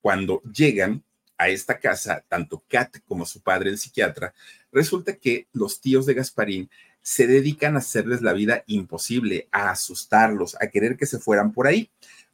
cuando 0.01 0.41
llegan 0.43 1.03
a 1.37 1.49
esta 1.49 1.79
casa, 1.79 2.23
tanto 2.27 2.63
Kat 2.67 2.97
como 3.07 3.25
su 3.25 3.41
padre, 3.41 3.69
el 3.69 3.77
psiquiatra, 3.77 4.33
resulta 4.71 5.15
que 5.15 5.47
los 5.53 5.81
tíos 5.81 6.05
de 6.05 6.13
Gasparín 6.13 6.69
se 7.01 7.27
dedican 7.27 7.75
a 7.75 7.79
hacerles 7.79 8.21
la 8.21 8.33
vida 8.33 8.63
imposible, 8.65 9.47
a 9.51 9.69
asustarlos, 9.69 10.55
a 10.59 10.67
querer 10.67 10.97
que 10.97 11.05
se 11.05 11.19
fueran 11.19 11.51
por 11.51 11.67
ahí. 11.67 11.91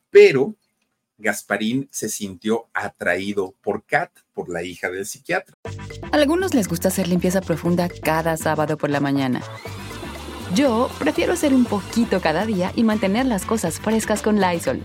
Pero 0.09 0.55
Gasparín 1.17 1.87
se 1.91 2.09
sintió 2.09 2.67
atraído 2.73 3.53
por 3.61 3.83
Kat, 3.85 4.11
por 4.33 4.49
la 4.49 4.63
hija 4.63 4.89
del 4.89 5.05
psiquiatra. 5.05 5.55
A 6.11 6.15
algunos 6.15 6.53
les 6.53 6.67
gusta 6.67 6.87
hacer 6.87 7.07
limpieza 7.07 7.41
profunda 7.41 7.89
cada 7.89 8.37
sábado 8.37 8.77
por 8.77 8.89
la 8.89 8.99
mañana. 8.99 9.41
Yo 10.55 10.89
prefiero 10.99 11.33
hacer 11.33 11.53
un 11.53 11.65
poquito 11.65 12.19
cada 12.19 12.45
día 12.45 12.73
y 12.75 12.83
mantener 12.83 13.25
las 13.25 13.45
cosas 13.45 13.79
frescas 13.79 14.21
con 14.21 14.41
Lysol. 14.41 14.83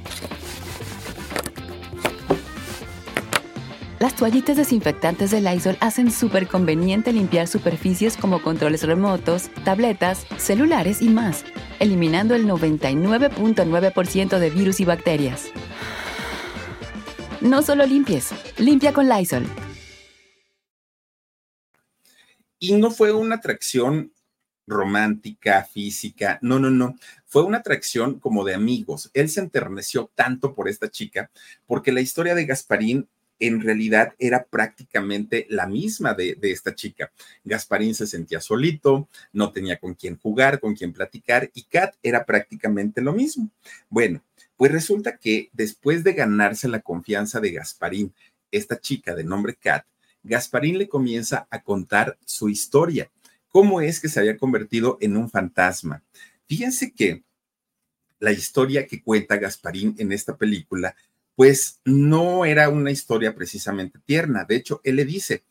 Las 4.06 4.14
toallitas 4.14 4.56
desinfectantes 4.56 5.32
de 5.32 5.40
Lysol 5.40 5.76
hacen 5.80 6.12
súper 6.12 6.46
conveniente 6.46 7.12
limpiar 7.12 7.48
superficies 7.48 8.16
como 8.16 8.40
controles 8.40 8.84
remotos, 8.84 9.50
tabletas, 9.64 10.28
celulares 10.36 11.02
y 11.02 11.08
más, 11.08 11.44
eliminando 11.80 12.36
el 12.36 12.46
99.9% 12.46 14.38
de 14.38 14.50
virus 14.50 14.78
y 14.78 14.84
bacterias. 14.84 15.46
No 17.40 17.62
solo 17.62 17.84
limpies, 17.84 18.30
limpia 18.58 18.92
con 18.92 19.08
Lysol. 19.08 19.44
Y 22.60 22.74
no 22.74 22.92
fue 22.92 23.10
una 23.10 23.34
atracción 23.34 24.12
romántica, 24.68 25.64
física, 25.64 26.38
no, 26.42 26.60
no, 26.60 26.70
no, 26.70 26.94
fue 27.24 27.42
una 27.42 27.58
atracción 27.58 28.20
como 28.20 28.44
de 28.44 28.54
amigos. 28.54 29.10
Él 29.14 29.28
se 29.28 29.40
enterneció 29.40 30.12
tanto 30.14 30.54
por 30.54 30.68
esta 30.68 30.88
chica 30.88 31.28
porque 31.66 31.90
la 31.90 32.00
historia 32.00 32.36
de 32.36 32.46
Gasparín 32.46 33.08
en 33.38 33.60
realidad 33.60 34.14
era 34.18 34.44
prácticamente 34.44 35.46
la 35.50 35.66
misma 35.66 36.14
de, 36.14 36.38
esta 36.42 36.74
chica. 36.74 37.12
Gasparín 37.44 37.94
se 37.94 38.06
sentía 38.06 38.40
solito, 38.40 39.08
no 39.32 39.52
tenía 39.52 39.78
con 39.78 39.94
quién 39.94 40.18
jugar, 40.18 40.60
con 40.60 40.74
quién 40.74 40.92
platicar, 40.92 41.50
y 41.54 41.64
Kat 41.64 41.94
era 42.02 42.24
prácticamente 42.24 43.00
lo 43.00 43.12
mismo. 43.12 43.50
Bueno, 43.88 44.22
pues 44.56 44.72
resulta 44.72 45.18
que 45.18 45.50
después 45.52 46.02
de 46.04 46.14
ganarse 46.14 46.68
la 46.68 46.80
confianza 46.80 47.40
de 47.40 47.52
Gasparín, 47.52 48.14
esta 48.50 48.80
chica 48.80 49.14
de 49.14 49.24
nombre 49.24 49.54
Kat, 49.54 49.84
Gasparín 50.22 50.78
le 50.78 50.88
comienza 50.88 51.46
a 51.50 51.62
contar 51.62 52.18
su 52.24 52.48
historia, 52.48 53.10
cómo 53.48 53.80
es 53.80 54.00
que 54.00 54.08
se 54.08 54.20
había 54.20 54.36
convertido 54.36 54.98
en 55.00 55.16
un 55.16 55.30
fantasma. 55.30 56.02
Fíjense 56.46 56.92
que 56.92 57.22
la 58.18 58.32
historia 58.32 58.86
que 58.86 59.02
cuenta 59.02 59.36
Gasparín 59.36 59.94
en 59.98 60.10
esta 60.12 60.36
película 60.36 60.96
pues 61.36 61.80
no 61.84 62.44
era 62.44 62.68
una 62.70 62.90
historia 62.90 63.34
precisamente 63.34 64.00
tierna. 64.04 64.44
De 64.44 64.56
hecho, 64.56 64.80
él 64.82 64.96
le 64.96 65.04
dice 65.04 65.44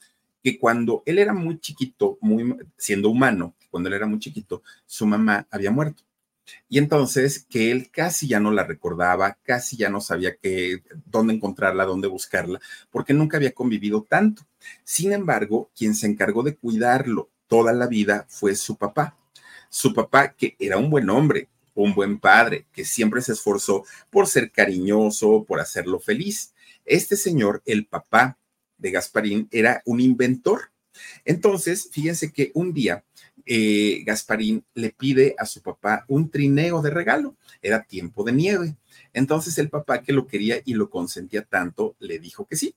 que 0.43 0.59
cuando 0.59 1.03
él 1.05 1.19
era 1.19 1.33
muy 1.33 1.59
chiquito, 1.59 2.17
muy, 2.21 2.57
siendo 2.77 3.09
humano, 3.09 3.55
cuando 3.69 3.87
él 3.89 3.95
era 3.95 4.07
muy 4.07 4.19
chiquito, 4.19 4.63
su 4.85 5.05
mamá 5.05 5.47
había 5.49 5.71
muerto. 5.71 6.03
Y 6.69 6.77
entonces 6.77 7.45
que 7.49 7.71
él 7.71 7.89
casi 7.91 8.27
ya 8.27 8.39
no 8.39 8.51
la 8.51 8.63
recordaba, 8.63 9.37
casi 9.43 9.77
ya 9.77 9.89
no 9.89 10.01
sabía 10.01 10.35
que, 10.35 10.83
dónde 11.05 11.33
encontrarla, 11.33 11.85
dónde 11.85 12.07
buscarla, 12.07 12.59
porque 12.91 13.13
nunca 13.13 13.37
había 13.37 13.53
convivido 13.53 14.05
tanto. 14.07 14.43
Sin 14.83 15.13
embargo, 15.13 15.71
quien 15.75 15.95
se 15.95 16.07
encargó 16.07 16.43
de 16.43 16.55
cuidarlo 16.55 17.29
toda 17.47 17.73
la 17.73 17.87
vida 17.87 18.25
fue 18.27 18.55
su 18.55 18.75
papá. 18.75 19.17
Su 19.69 19.93
papá, 19.93 20.33
que 20.33 20.55
era 20.59 20.77
un 20.77 20.89
buen 20.89 21.09
hombre, 21.09 21.49
un 21.75 21.93
buen 21.93 22.19
padre 22.19 22.65
que 22.73 22.85
siempre 22.85 23.21
se 23.21 23.33
esforzó 23.33 23.83
por 24.09 24.27
ser 24.27 24.51
cariñoso, 24.51 25.45
por 25.45 25.59
hacerlo 25.59 25.99
feliz. 25.99 26.53
Este 26.85 27.15
señor, 27.15 27.61
el 27.65 27.85
papá 27.85 28.39
de 28.77 28.91
Gasparín, 28.91 29.47
era 29.51 29.81
un 29.85 29.99
inventor. 29.99 30.71
Entonces, 31.25 31.89
fíjense 31.91 32.31
que 32.31 32.51
un 32.53 32.73
día 32.73 33.03
eh, 33.45 34.01
Gasparín 34.05 34.65
le 34.73 34.91
pide 34.91 35.35
a 35.37 35.45
su 35.45 35.61
papá 35.61 36.05
un 36.07 36.29
trineo 36.29 36.81
de 36.81 36.89
regalo. 36.89 37.35
Era 37.61 37.83
tiempo 37.83 38.23
de 38.23 38.31
nieve. 38.31 38.75
Entonces 39.13 39.57
el 39.57 39.69
papá 39.69 40.01
que 40.01 40.13
lo 40.13 40.27
quería 40.27 40.61
y 40.65 40.73
lo 40.73 40.89
consentía 40.89 41.43
tanto, 41.43 41.95
le 41.99 42.19
dijo 42.19 42.45
que 42.45 42.55
sí. 42.55 42.75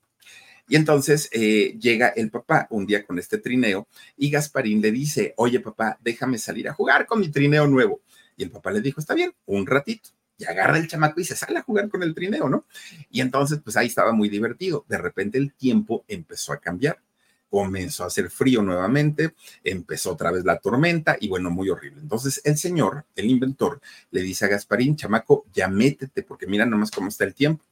Y 0.68 0.76
entonces 0.76 1.30
eh, 1.32 1.76
llega 1.80 2.08
el 2.08 2.30
papá 2.30 2.66
un 2.70 2.86
día 2.86 3.04
con 3.06 3.18
este 3.18 3.38
trineo 3.38 3.88
y 4.18 4.30
Gasparín 4.30 4.82
le 4.82 4.92
dice, 4.92 5.32
oye 5.36 5.60
papá, 5.60 5.98
déjame 6.02 6.36
salir 6.36 6.68
a 6.68 6.74
jugar 6.74 7.06
con 7.06 7.20
mi 7.20 7.30
trineo 7.30 7.66
nuevo. 7.66 8.02
Y 8.38 8.44
el 8.44 8.50
papá 8.50 8.70
le 8.70 8.80
dijo, 8.80 9.00
está 9.00 9.14
bien, 9.14 9.34
un 9.44 9.66
ratito. 9.66 10.10
Y 10.38 10.44
agarra 10.44 10.78
el 10.78 10.86
chamaco 10.86 11.20
y 11.20 11.24
se 11.24 11.34
sale 11.34 11.58
a 11.58 11.62
jugar 11.62 11.88
con 11.88 12.02
el 12.04 12.14
trineo, 12.14 12.48
¿no? 12.48 12.64
Y 13.10 13.20
entonces, 13.20 13.60
pues 13.62 13.76
ahí 13.76 13.88
estaba 13.88 14.12
muy 14.12 14.28
divertido. 14.28 14.86
De 14.88 14.96
repente 14.96 15.36
el 15.36 15.52
tiempo 15.52 16.04
empezó 16.06 16.52
a 16.52 16.58
cambiar. 16.58 17.02
Comenzó 17.50 18.04
a 18.04 18.08
hacer 18.08 18.30
frío 18.30 18.62
nuevamente, 18.62 19.34
empezó 19.64 20.12
otra 20.12 20.30
vez 20.30 20.44
la 20.44 20.58
tormenta 20.58 21.16
y 21.18 21.28
bueno, 21.28 21.50
muy 21.50 21.70
horrible. 21.70 22.02
Entonces 22.02 22.42
el 22.44 22.58
señor, 22.58 23.06
el 23.16 23.24
inventor, 23.30 23.80
le 24.10 24.20
dice 24.20 24.44
a 24.44 24.48
Gasparín, 24.48 24.96
chamaco, 24.96 25.46
ya 25.54 25.66
métete 25.66 26.22
porque 26.22 26.46
mira 26.46 26.66
nomás 26.66 26.90
cómo 26.90 27.08
está 27.08 27.24
el 27.24 27.34
tiempo. 27.34 27.64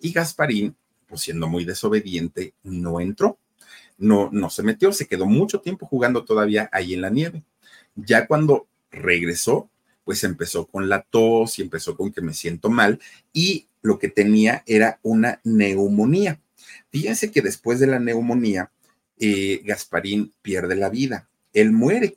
Y 0.00 0.12
Gasparín, 0.12 0.74
pues 1.06 1.20
siendo 1.20 1.46
muy 1.46 1.66
desobediente, 1.66 2.54
no 2.62 3.00
entró, 3.00 3.38
no, 3.98 4.30
no 4.32 4.48
se 4.48 4.62
metió, 4.62 4.92
se 4.92 5.06
quedó 5.06 5.26
mucho 5.26 5.60
tiempo 5.60 5.84
jugando 5.84 6.24
todavía 6.24 6.70
ahí 6.72 6.94
en 6.94 7.02
la 7.02 7.10
nieve. 7.10 7.44
Ya 7.96 8.26
cuando 8.26 8.66
regresó, 8.90 9.68
pues 10.08 10.24
empezó 10.24 10.66
con 10.66 10.88
la 10.88 11.02
tos 11.02 11.58
y 11.58 11.62
empezó 11.62 11.94
con 11.94 12.10
que 12.10 12.22
me 12.22 12.32
siento 12.32 12.70
mal 12.70 12.98
y 13.30 13.66
lo 13.82 13.98
que 13.98 14.08
tenía 14.08 14.62
era 14.64 15.00
una 15.02 15.38
neumonía. 15.44 16.40
Fíjense 16.90 17.30
que 17.30 17.42
después 17.42 17.78
de 17.78 17.88
la 17.88 17.98
neumonía, 17.98 18.72
eh, 19.18 19.60
Gasparín 19.66 20.32
pierde 20.40 20.76
la 20.76 20.88
vida, 20.88 21.28
él 21.52 21.72
muere. 21.72 22.16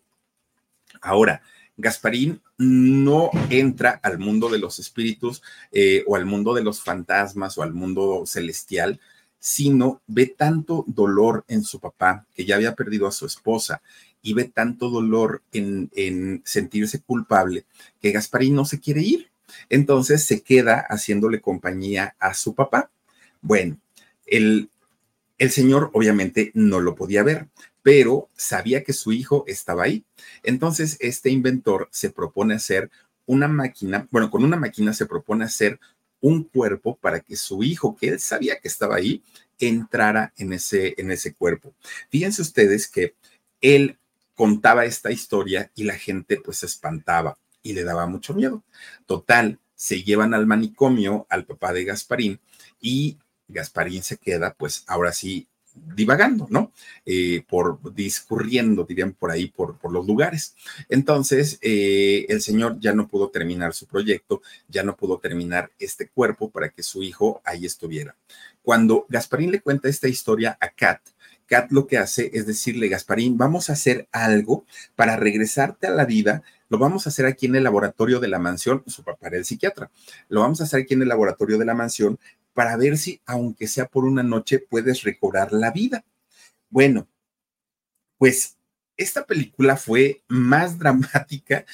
Ahora, 1.02 1.42
Gasparín 1.76 2.42
no 2.58 3.30
entra 3.50 4.00
al 4.02 4.20
mundo 4.20 4.48
de 4.48 4.60
los 4.60 4.80
espíritus 4.80 5.44
eh, 5.74 6.06
o 6.08 6.16
al 6.16 6.26
mundo 6.26 6.54
de 6.54 6.64
los 6.64 6.82
fantasmas 6.82 7.58
o 7.58 7.62
al 7.62 7.74
mundo 7.74 8.24
celestial, 8.26 9.02
sino 9.38 10.02
ve 10.08 10.28
tanto 10.28 10.86
dolor 10.88 11.44
en 11.50 11.66
su 11.66 11.82
papá, 11.82 12.26
que 12.34 12.46
ya 12.46 12.56
había 12.56 12.74
perdido 12.74 13.06
a 13.06 13.12
su 13.12 13.26
esposa, 13.26 13.82
y 14.22 14.34
ve 14.34 14.46
tanto 14.46 14.90
dolor 14.90 15.42
en, 15.52 16.42
sentirse 16.46 17.02
culpable 17.02 17.66
que 18.02 18.12
Gasparín 18.12 18.56
no 18.56 18.66
se 18.66 18.80
quiere 18.80 19.02
ir. 19.02 19.32
Entonces 19.70 20.24
se 20.24 20.42
queda 20.42 20.86
haciéndole 20.90 21.42
compañía 21.42 22.16
a 22.20 22.34
su 22.34 22.56
papá. 22.56 22.90
Bueno, 23.42 23.78
el, 24.26 24.70
el 25.38 25.52
señor 25.52 25.90
obviamente 25.94 26.52
no 26.54 26.80
lo 26.80 26.96
podía 26.96 27.24
ver, 27.24 27.48
pero 27.84 28.30
sabía 28.36 28.84
que 28.84 28.94
su 28.94 29.12
hijo 29.12 29.44
estaba 29.48 29.84
ahí. 29.84 30.06
Entonces 30.44 30.98
este 31.00 31.30
inventor 31.30 31.90
se 31.92 32.12
propone 32.12 32.54
hacer 32.56 32.90
una 33.26 33.48
máquina, 33.48 34.08
bueno, 34.12 34.30
con 34.30 34.44
una 34.44 34.58
máquina 34.58 34.94
se 34.94 35.06
propone 35.06 35.46
hacer 35.46 35.80
un 36.22 36.44
cuerpo 36.44 36.98
para 36.98 37.20
que 37.20 37.36
su 37.36 37.64
hijo, 37.64 37.96
que 37.96 38.10
él 38.10 38.20
sabía 38.20 38.60
que 38.60 38.68
estaba 38.68 38.96
ahí, 38.96 39.24
entrara 39.60 40.34
en 40.38 40.54
ese, 40.54 40.96
en 40.98 41.12
ese 41.12 41.34
cuerpo. 41.34 41.74
Fíjense 42.10 42.42
ustedes 42.42 42.88
que 42.88 43.16
él 43.60 43.98
contaba 44.42 44.86
esta 44.86 45.12
historia 45.12 45.70
y 45.76 45.84
la 45.84 45.94
gente 45.94 46.42
pues 46.44 46.58
se 46.58 46.66
espantaba 46.66 47.38
y 47.62 47.74
le 47.74 47.84
daba 47.84 48.08
mucho 48.08 48.34
miedo. 48.34 48.64
Total, 49.06 49.60
se 49.76 50.02
llevan 50.02 50.34
al 50.34 50.48
manicomio 50.48 51.28
al 51.30 51.46
papá 51.46 51.72
de 51.74 51.84
Gasparín 51.86 52.40
y 52.80 53.20
Gasparín 53.48 54.02
se 54.02 54.18
queda 54.18 54.56
pues 54.56 54.84
ahora 54.88 55.12
sí 55.12 55.48
divagando, 55.76 56.48
¿no? 56.50 56.72
Eh, 57.06 57.44
por 57.48 57.94
discurriendo, 57.94 58.84
dirían 58.84 59.14
por 59.14 59.30
ahí, 59.30 59.46
por, 59.46 59.78
los 59.92 60.08
lugares. 60.08 60.56
Entonces, 60.90 61.60
eh, 61.62 62.26
el 62.28 62.42
señor 62.42 62.80
ya 62.80 62.94
no 62.94 63.08
pudo 63.08 63.30
terminar 63.30 63.76
su 63.76 63.86
proyecto, 63.86 64.42
ya 64.68 64.82
no 64.82 64.98
pudo 64.98 65.20
terminar 65.20 65.72
este 65.78 66.08
cuerpo 66.08 66.50
para 66.50 66.70
que 66.70 66.82
su 66.82 67.04
hijo 67.04 67.44
ahí 67.46 67.68
estuviera. 67.68 68.16
Cuando 68.64 69.06
Gasparín 69.08 69.52
le 69.52 69.62
cuenta 69.62 69.88
esta 69.88 70.08
historia 70.08 70.58
a 70.60 70.70
Kat, 70.70 71.00
Kat 71.52 71.70
lo 71.70 71.86
que 71.86 71.98
hace 71.98 72.32
es 72.34 72.48
decirle, 72.48 72.88
Gasparín, 72.88 73.38
vamos 73.38 73.70
a 73.70 73.74
hacer 73.74 74.08
algo 74.14 74.66
para 74.96 75.18
regresarte 75.18 75.86
a 75.86 75.92
la 75.92 76.06
vida. 76.06 76.44
Lo 76.70 76.78
vamos 76.78 77.06
a 77.06 77.10
hacer 77.10 77.26
aquí 77.26 77.46
en 77.46 77.58
el 77.58 77.66
laboratorio 77.66 78.22
de 78.22 78.30
la 78.30 78.40
mansión. 78.40 78.86
Su 78.88 79.04
papá 79.04 79.28
era 79.28 79.36
el 79.36 79.44
psiquiatra. 79.44 79.92
Lo 80.30 80.40
vamos 80.40 80.62
a 80.62 80.64
hacer 80.64 80.84
aquí 80.84 80.94
en 80.94 81.02
el 81.02 81.10
laboratorio 81.10 81.58
de 81.58 81.66
la 81.66 81.74
mansión 81.74 82.18
para 82.54 82.78
ver 82.78 82.98
si, 82.98 83.20
aunque 83.26 83.68
sea 83.68 83.86
por 83.86 84.06
una 84.06 84.24
noche, 84.24 84.60
puedes 84.60 85.04
recobrar 85.04 85.52
la 85.52 85.72
vida. 85.72 86.06
Bueno, 86.70 87.10
pues 88.18 88.56
esta 88.96 89.26
película 89.26 89.76
fue 89.76 90.24
más 90.30 90.80
dramática 90.80 91.66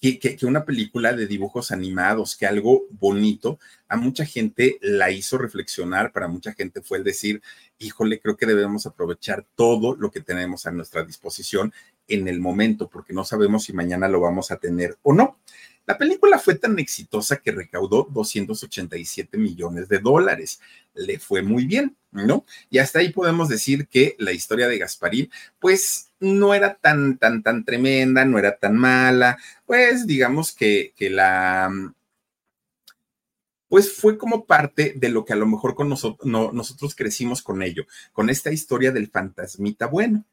que, 0.00 0.38
una 0.42 0.64
película 0.64 1.12
de 1.12 1.26
dibujos 1.26 1.72
animados, 1.72 2.36
que 2.36 2.46
algo 2.46 2.86
bonito, 2.90 3.58
a 3.88 3.96
mucha 3.96 4.24
gente 4.24 4.78
la 4.80 5.10
hizo 5.10 5.38
reflexionar, 5.38 6.12
para 6.12 6.28
mucha 6.28 6.52
gente 6.52 6.82
fue 6.82 6.98
el 6.98 7.04
decir, 7.04 7.42
híjole, 7.78 8.20
creo 8.20 8.36
que 8.36 8.46
debemos 8.46 8.86
aprovechar 8.86 9.44
todo 9.56 9.96
lo 9.96 10.10
que 10.10 10.20
tenemos 10.20 10.66
a 10.66 10.70
nuestra 10.70 11.04
disposición 11.04 11.72
en 12.06 12.28
el 12.28 12.40
momento, 12.40 12.88
porque 12.88 13.12
no 13.12 13.24
sabemos 13.24 13.64
si 13.64 13.72
mañana 13.72 14.08
lo 14.08 14.20
vamos 14.20 14.50
a 14.50 14.56
tener 14.56 14.96
o 15.02 15.12
no. 15.12 15.38
La 15.84 15.98
película 15.98 16.38
fue 16.38 16.54
tan 16.54 16.78
exitosa 16.78 17.38
que 17.38 17.50
recaudó 17.50 18.06
287 18.10 19.38
millones 19.38 19.88
de 19.88 19.98
dólares. 19.98 20.60
Le 20.94 21.18
fue 21.18 21.42
muy 21.42 21.64
bien, 21.64 21.96
¿no? 22.10 22.44
Y 22.70 22.78
hasta 22.78 23.00
ahí 23.00 23.10
podemos 23.12 23.48
decir 23.48 23.88
que 23.88 24.16
la 24.18 24.32
historia 24.32 24.68
de 24.68 24.78
Gasparín, 24.78 25.30
pues 25.58 26.10
no 26.20 26.54
era 26.54 26.74
tan, 26.74 27.18
tan, 27.18 27.42
tan 27.42 27.64
tremenda, 27.64 28.24
no 28.24 28.38
era 28.38 28.56
tan 28.56 28.76
mala, 28.76 29.38
pues 29.66 30.06
digamos 30.06 30.52
que, 30.52 30.92
que 30.96 31.10
la, 31.10 31.70
pues 33.68 33.92
fue 33.92 34.16
como 34.18 34.44
parte 34.46 34.94
de 34.96 35.08
lo 35.10 35.24
que 35.24 35.34
a 35.34 35.36
lo 35.36 35.46
mejor 35.46 35.74
con 35.74 35.88
nosotros, 35.88 36.26
nosotros 36.26 36.94
crecimos 36.94 37.42
con 37.42 37.62
ello, 37.62 37.84
con 38.12 38.30
esta 38.30 38.50
historia 38.50 38.92
del 38.92 39.10
fantasmita 39.10 39.86
bueno. 39.86 40.24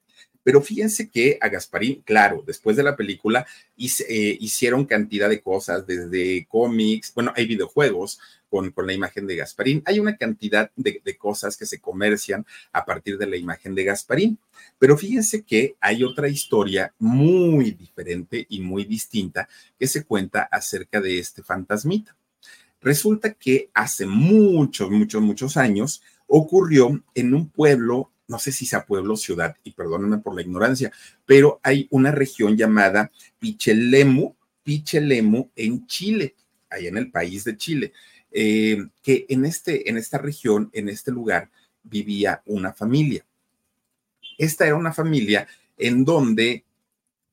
Pero 0.45 0.61
fíjense 0.61 1.09
que 1.09 1.39
a 1.41 1.49
Gasparín, 1.49 2.03
claro, 2.05 2.43
después 2.45 2.77
de 2.77 2.83
la 2.83 2.95
película 2.95 3.47
eh, 3.75 4.37
hicieron 4.39 4.85
cantidad 4.85 5.27
de 5.27 5.41
cosas, 5.41 5.87
desde 5.87 6.45
cómics, 6.47 7.11
bueno, 7.15 7.33
hay 7.35 7.47
videojuegos 7.47 8.19
con, 8.47 8.69
con 8.69 8.85
la 8.85 8.93
imagen 8.93 9.25
de 9.25 9.37
Gasparín, 9.37 9.81
hay 9.87 9.99
una 9.99 10.17
cantidad 10.17 10.69
de, 10.75 11.01
de 11.03 11.17
cosas 11.17 11.57
que 11.57 11.65
se 11.65 11.79
comercian 11.79 12.45
a 12.71 12.85
partir 12.85 13.17
de 13.17 13.25
la 13.25 13.37
imagen 13.37 13.73
de 13.73 13.85
Gasparín. 13.85 14.37
Pero 14.77 14.95
fíjense 14.95 15.41
que 15.41 15.77
hay 15.81 16.03
otra 16.03 16.27
historia 16.27 16.93
muy 16.99 17.71
diferente 17.71 18.45
y 18.47 18.59
muy 18.59 18.85
distinta 18.85 19.49
que 19.79 19.87
se 19.87 20.03
cuenta 20.03 20.43
acerca 20.43 21.01
de 21.01 21.17
este 21.17 21.41
fantasmita. 21.41 22.15
Resulta 22.81 23.33
que 23.33 23.71
hace 23.73 24.05
muchos, 24.05 24.91
muchos, 24.91 25.23
muchos 25.23 25.57
años 25.57 26.03
ocurrió 26.27 27.03
en 27.15 27.33
un 27.33 27.49
pueblo 27.49 28.11
no 28.27 28.39
sé 28.39 28.51
si 28.51 28.65
sea 28.65 28.85
pueblo 28.85 29.13
o 29.13 29.17
ciudad, 29.17 29.55
y 29.63 29.71
perdónenme 29.71 30.17
por 30.19 30.35
la 30.35 30.41
ignorancia, 30.41 30.91
pero 31.25 31.59
hay 31.63 31.87
una 31.91 32.11
región 32.11 32.57
llamada 32.57 33.11
Pichelemu, 33.39 34.35
Pichelemu 34.63 35.49
en 35.55 35.85
Chile, 35.87 36.35
allá 36.69 36.89
en 36.89 36.97
el 36.97 37.11
país 37.11 37.43
de 37.43 37.57
Chile, 37.57 37.93
eh, 38.31 38.87
que 39.03 39.25
en, 39.29 39.45
este, 39.45 39.89
en 39.89 39.97
esta 39.97 40.17
región, 40.17 40.69
en 40.73 40.89
este 40.89 41.11
lugar, 41.11 41.49
vivía 41.83 42.41
una 42.45 42.73
familia. 42.73 43.25
Esta 44.37 44.65
era 44.65 44.75
una 44.75 44.91
familia 44.91 45.47
en 45.77 46.03
donde 46.03 46.65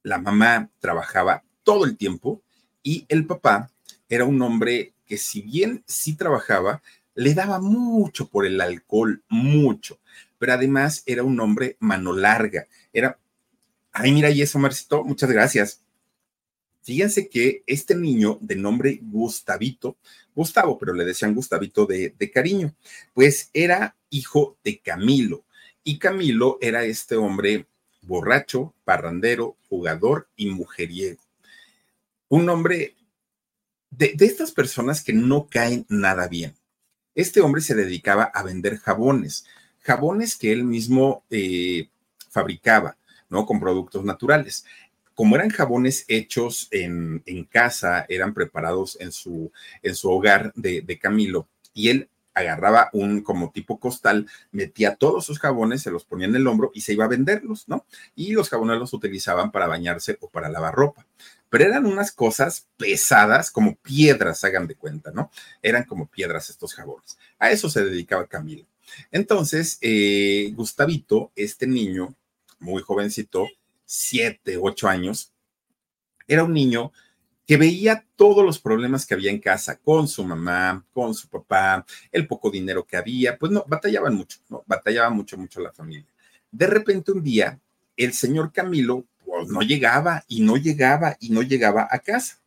la 0.03 0.19
mamá 0.19 0.71
trabajaba 0.79 1.43
todo 1.63 1.85
el 1.85 1.97
tiempo 1.97 2.43
y 2.83 3.07
el 3.09 3.27
papá 3.27 3.71
era 4.09 4.25
un 4.25 4.41
hombre 4.43 4.93
que 5.07 5.17
si 5.17 5.41
bien 5.43 5.83
sí 5.87 6.15
trabajaba, 6.15 6.83
le 7.15 7.35
daba 7.35 7.61
mucho 7.61 8.29
por 8.29 8.47
el 8.47 8.61
alcohol, 8.61 9.23
mucho 9.29 9.99
pero 10.43 10.55
además 10.55 11.05
era 11.07 11.23
un 11.23 11.39
hombre 11.39 11.77
mano 11.79 12.13
larga. 12.13 12.67
Era, 12.93 13.17
ay, 13.93 14.11
mira, 14.11 14.29
y 14.29 14.43
eso, 14.43 14.59
Marcito, 14.59 15.05
muchas 15.05 15.31
gracias. 15.31 15.83
Fíjense 16.83 17.29
que 17.29 17.63
este 17.65 17.95
niño 17.95 18.39
de 18.41 18.57
nombre 18.57 18.99
Gustavito, 19.03 19.99
Gustavo, 20.35 20.81
pero 20.81 20.95
le 20.95 21.05
decían 21.05 21.33
Gustavito 21.33 21.87
de, 21.87 22.17
de 22.19 22.31
cariño, 22.33 22.75
pues 23.15 23.51
era 23.53 23.95
hijo 24.11 24.59
de 24.65 24.81
Camilo. 24.81 25.45
Y 25.85 26.01
Camilo 26.01 26.59
era 26.61 26.83
este 26.83 27.15
hombre 27.15 27.69
borracho, 28.01 28.75
parrandero, 28.83 29.57
jugador 29.69 30.29
y 30.35 30.51
mujeriego. 30.51 31.23
Un 32.29 32.49
hombre 32.49 32.97
de, 33.91 34.15
de, 34.17 34.27
estas 34.27 34.51
personas 34.51 35.05
que 35.05 35.13
no 35.13 35.47
caen 35.49 35.87
nada 35.89 36.27
bien. 36.27 36.57
Este 37.15 37.41
hombre 37.41 37.63
se 37.63 37.77
dedicaba 37.77 38.25
a 38.25 38.43
vender 38.43 38.79
jabones, 38.79 39.45
jabones 39.83 40.37
que 40.37 40.53
él 40.53 40.65
mismo 40.65 41.25
eh, 41.31 41.89
fabricaba, 42.31 42.97
¿no? 43.29 43.47
Con 43.47 43.61
productos 43.61 44.05
naturales. 44.05 44.65
Como 45.15 45.37
eran 45.37 45.51
jabones 45.51 46.05
hechos 46.09 46.69
en, 46.71 47.23
casa, 47.51 48.07
eran 48.09 48.33
preparados 48.33 48.97
en 49.01 49.13
su, 49.13 49.53
en 49.83 49.95
su 49.95 50.11
hogar 50.11 50.53
de, 50.55 50.99
Camilo, 50.99 51.49
y 51.75 51.91
él 51.91 52.09
agarraba 52.35 52.89
un 52.95 53.21
como 53.21 53.51
tipo 53.51 53.79
costal, 53.79 54.27
metía 54.53 54.97
todos 54.97 55.27
sus 55.27 55.39
jabones, 55.39 55.83
se 55.83 55.91
los 55.91 56.07
ponía 56.07 56.27
en 56.27 56.35
el 56.35 56.47
hombro 56.47 56.71
y 56.73 56.81
se 56.81 56.95
iba 56.95 57.05
a 57.05 57.09
venderlos, 57.09 57.69
¿no? 57.69 57.85
Y 58.15 58.33
los 58.33 58.49
jabones 58.49 58.79
los 58.79 58.95
utilizaban 58.95 59.53
para 59.53 59.67
bañarse 59.67 60.17
o 60.21 60.31
para 60.31 60.49
lavar 60.49 60.75
ropa. 60.75 61.07
Pero 61.51 61.65
eran 61.65 61.85
unas 61.85 62.11
cosas 62.11 62.67
pesadas, 62.79 63.51
como 63.51 63.77
piedras, 63.77 64.43
hagan 64.45 64.67
de 64.67 64.77
cuenta, 64.77 65.11
¿no? 65.11 65.31
Eran 65.61 65.85
como 65.85 66.07
piedras 66.07 66.49
estos 66.49 66.75
jabones. 66.75 67.19
A 67.39 67.51
eso 67.51 67.69
se 67.69 67.85
dedicaba 67.85 68.27
Camilo. 68.27 68.65
Entonces, 69.11 69.79
eh, 69.81 70.53
Gustavito, 70.55 71.33
este 71.37 71.67
niño, 71.67 72.15
muy 72.59 72.83
jovencito, 72.83 73.49
siete, 73.85 74.59
ocho 74.61 74.89
años, 74.89 75.33
era 76.27 76.45
un 76.45 76.53
niño 76.53 76.93
que 77.47 77.57
veía 77.57 78.07
todos 78.17 78.45
los 78.45 78.59
problemas 78.59 79.05
que 79.05 79.15
había 79.15 79.31
en 79.31 79.41
casa 79.41 79.77
con 79.77 80.07
su 80.09 80.25
mamá, 80.25 80.85
con 80.93 81.15
su 81.15 81.29
papá, 81.29 81.85
el 82.11 82.27
poco 82.27 82.51
dinero 82.51 82.87
que 82.87 82.97
había, 82.97 83.37
pues 83.37 83.51
no, 83.53 83.65
batallaban 83.67 84.15
mucho, 84.15 84.39
no, 84.49 84.63
batallaba 84.67 85.11
mucho, 85.11 85.37
mucho 85.37 85.61
la 85.61 85.73
familia. 85.73 86.07
De 86.51 86.67
repente 86.67 87.13
un 87.13 87.23
día, 87.23 87.59
el 87.97 88.13
señor 88.13 88.53
Camilo, 88.53 89.05
pues 89.25 89.49
no 89.49 89.63
llegaba 89.63 90.25
y 90.29 90.41
no 90.43 90.57
llegaba 90.57 91.17
y 91.21 91.31
no 91.31 91.43
llegaba 91.43 91.89
a 91.91 91.99
casa. 91.99 92.39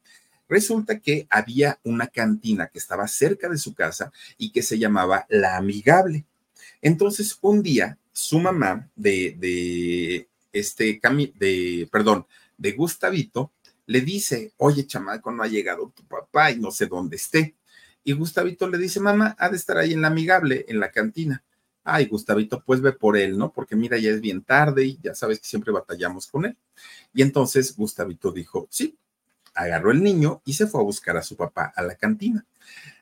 Resulta 0.47 0.99
que 0.99 1.27
había 1.29 1.79
una 1.83 2.07
cantina 2.07 2.67
que 2.67 2.77
estaba 2.77 3.07
cerca 3.07 3.49
de 3.49 3.57
su 3.57 3.73
casa 3.73 4.11
y 4.37 4.51
que 4.51 4.61
se 4.61 4.77
llamaba 4.77 5.25
La 5.29 5.57
Amigable. 5.57 6.25
Entonces, 6.81 7.37
un 7.41 7.61
día, 7.61 7.97
su 8.11 8.39
mamá 8.39 8.89
de, 8.95 9.35
de 9.37 10.27
este, 10.51 10.99
de, 11.39 11.89
perdón, 11.91 12.25
de 12.57 12.71
Gustavito, 12.71 13.51
le 13.87 14.01
dice, 14.01 14.53
oye, 14.57 14.87
chamaco, 14.87 15.31
no 15.31 15.43
ha 15.43 15.47
llegado 15.47 15.91
tu 15.95 16.03
papá 16.05 16.51
y 16.51 16.59
no 16.59 16.71
sé 16.71 16.87
dónde 16.87 17.17
esté. 17.17 17.55
Y 18.03 18.13
Gustavito 18.13 18.67
le 18.67 18.77
dice, 18.77 18.99
mamá, 18.99 19.35
ha 19.37 19.49
de 19.49 19.57
estar 19.57 19.77
ahí 19.77 19.93
en 19.93 20.01
la 20.01 20.07
amigable, 20.07 20.65
en 20.67 20.79
la 20.79 20.91
cantina. 20.91 21.43
Ay, 21.83 22.05
Gustavito, 22.05 22.63
pues 22.65 22.81
ve 22.81 22.93
por 22.93 23.17
él, 23.17 23.37
¿no? 23.37 23.51
Porque 23.51 23.75
mira, 23.75 23.97
ya 23.97 24.09
es 24.09 24.21
bien 24.21 24.43
tarde 24.43 24.85
y 24.85 24.99
ya 25.03 25.13
sabes 25.13 25.39
que 25.39 25.47
siempre 25.47 25.71
batallamos 25.71 26.27
con 26.27 26.45
él. 26.45 26.57
Y 27.13 27.21
entonces 27.21 27.75
Gustavito 27.75 28.31
dijo, 28.31 28.67
sí, 28.71 28.97
agarró 29.53 29.91
el 29.91 30.03
niño 30.03 30.41
y 30.45 30.53
se 30.53 30.67
fue 30.67 30.81
a 30.81 30.83
buscar 30.83 31.17
a 31.17 31.23
su 31.23 31.35
papá 31.35 31.73
a 31.75 31.83
la 31.83 31.95
cantina. 31.95 32.45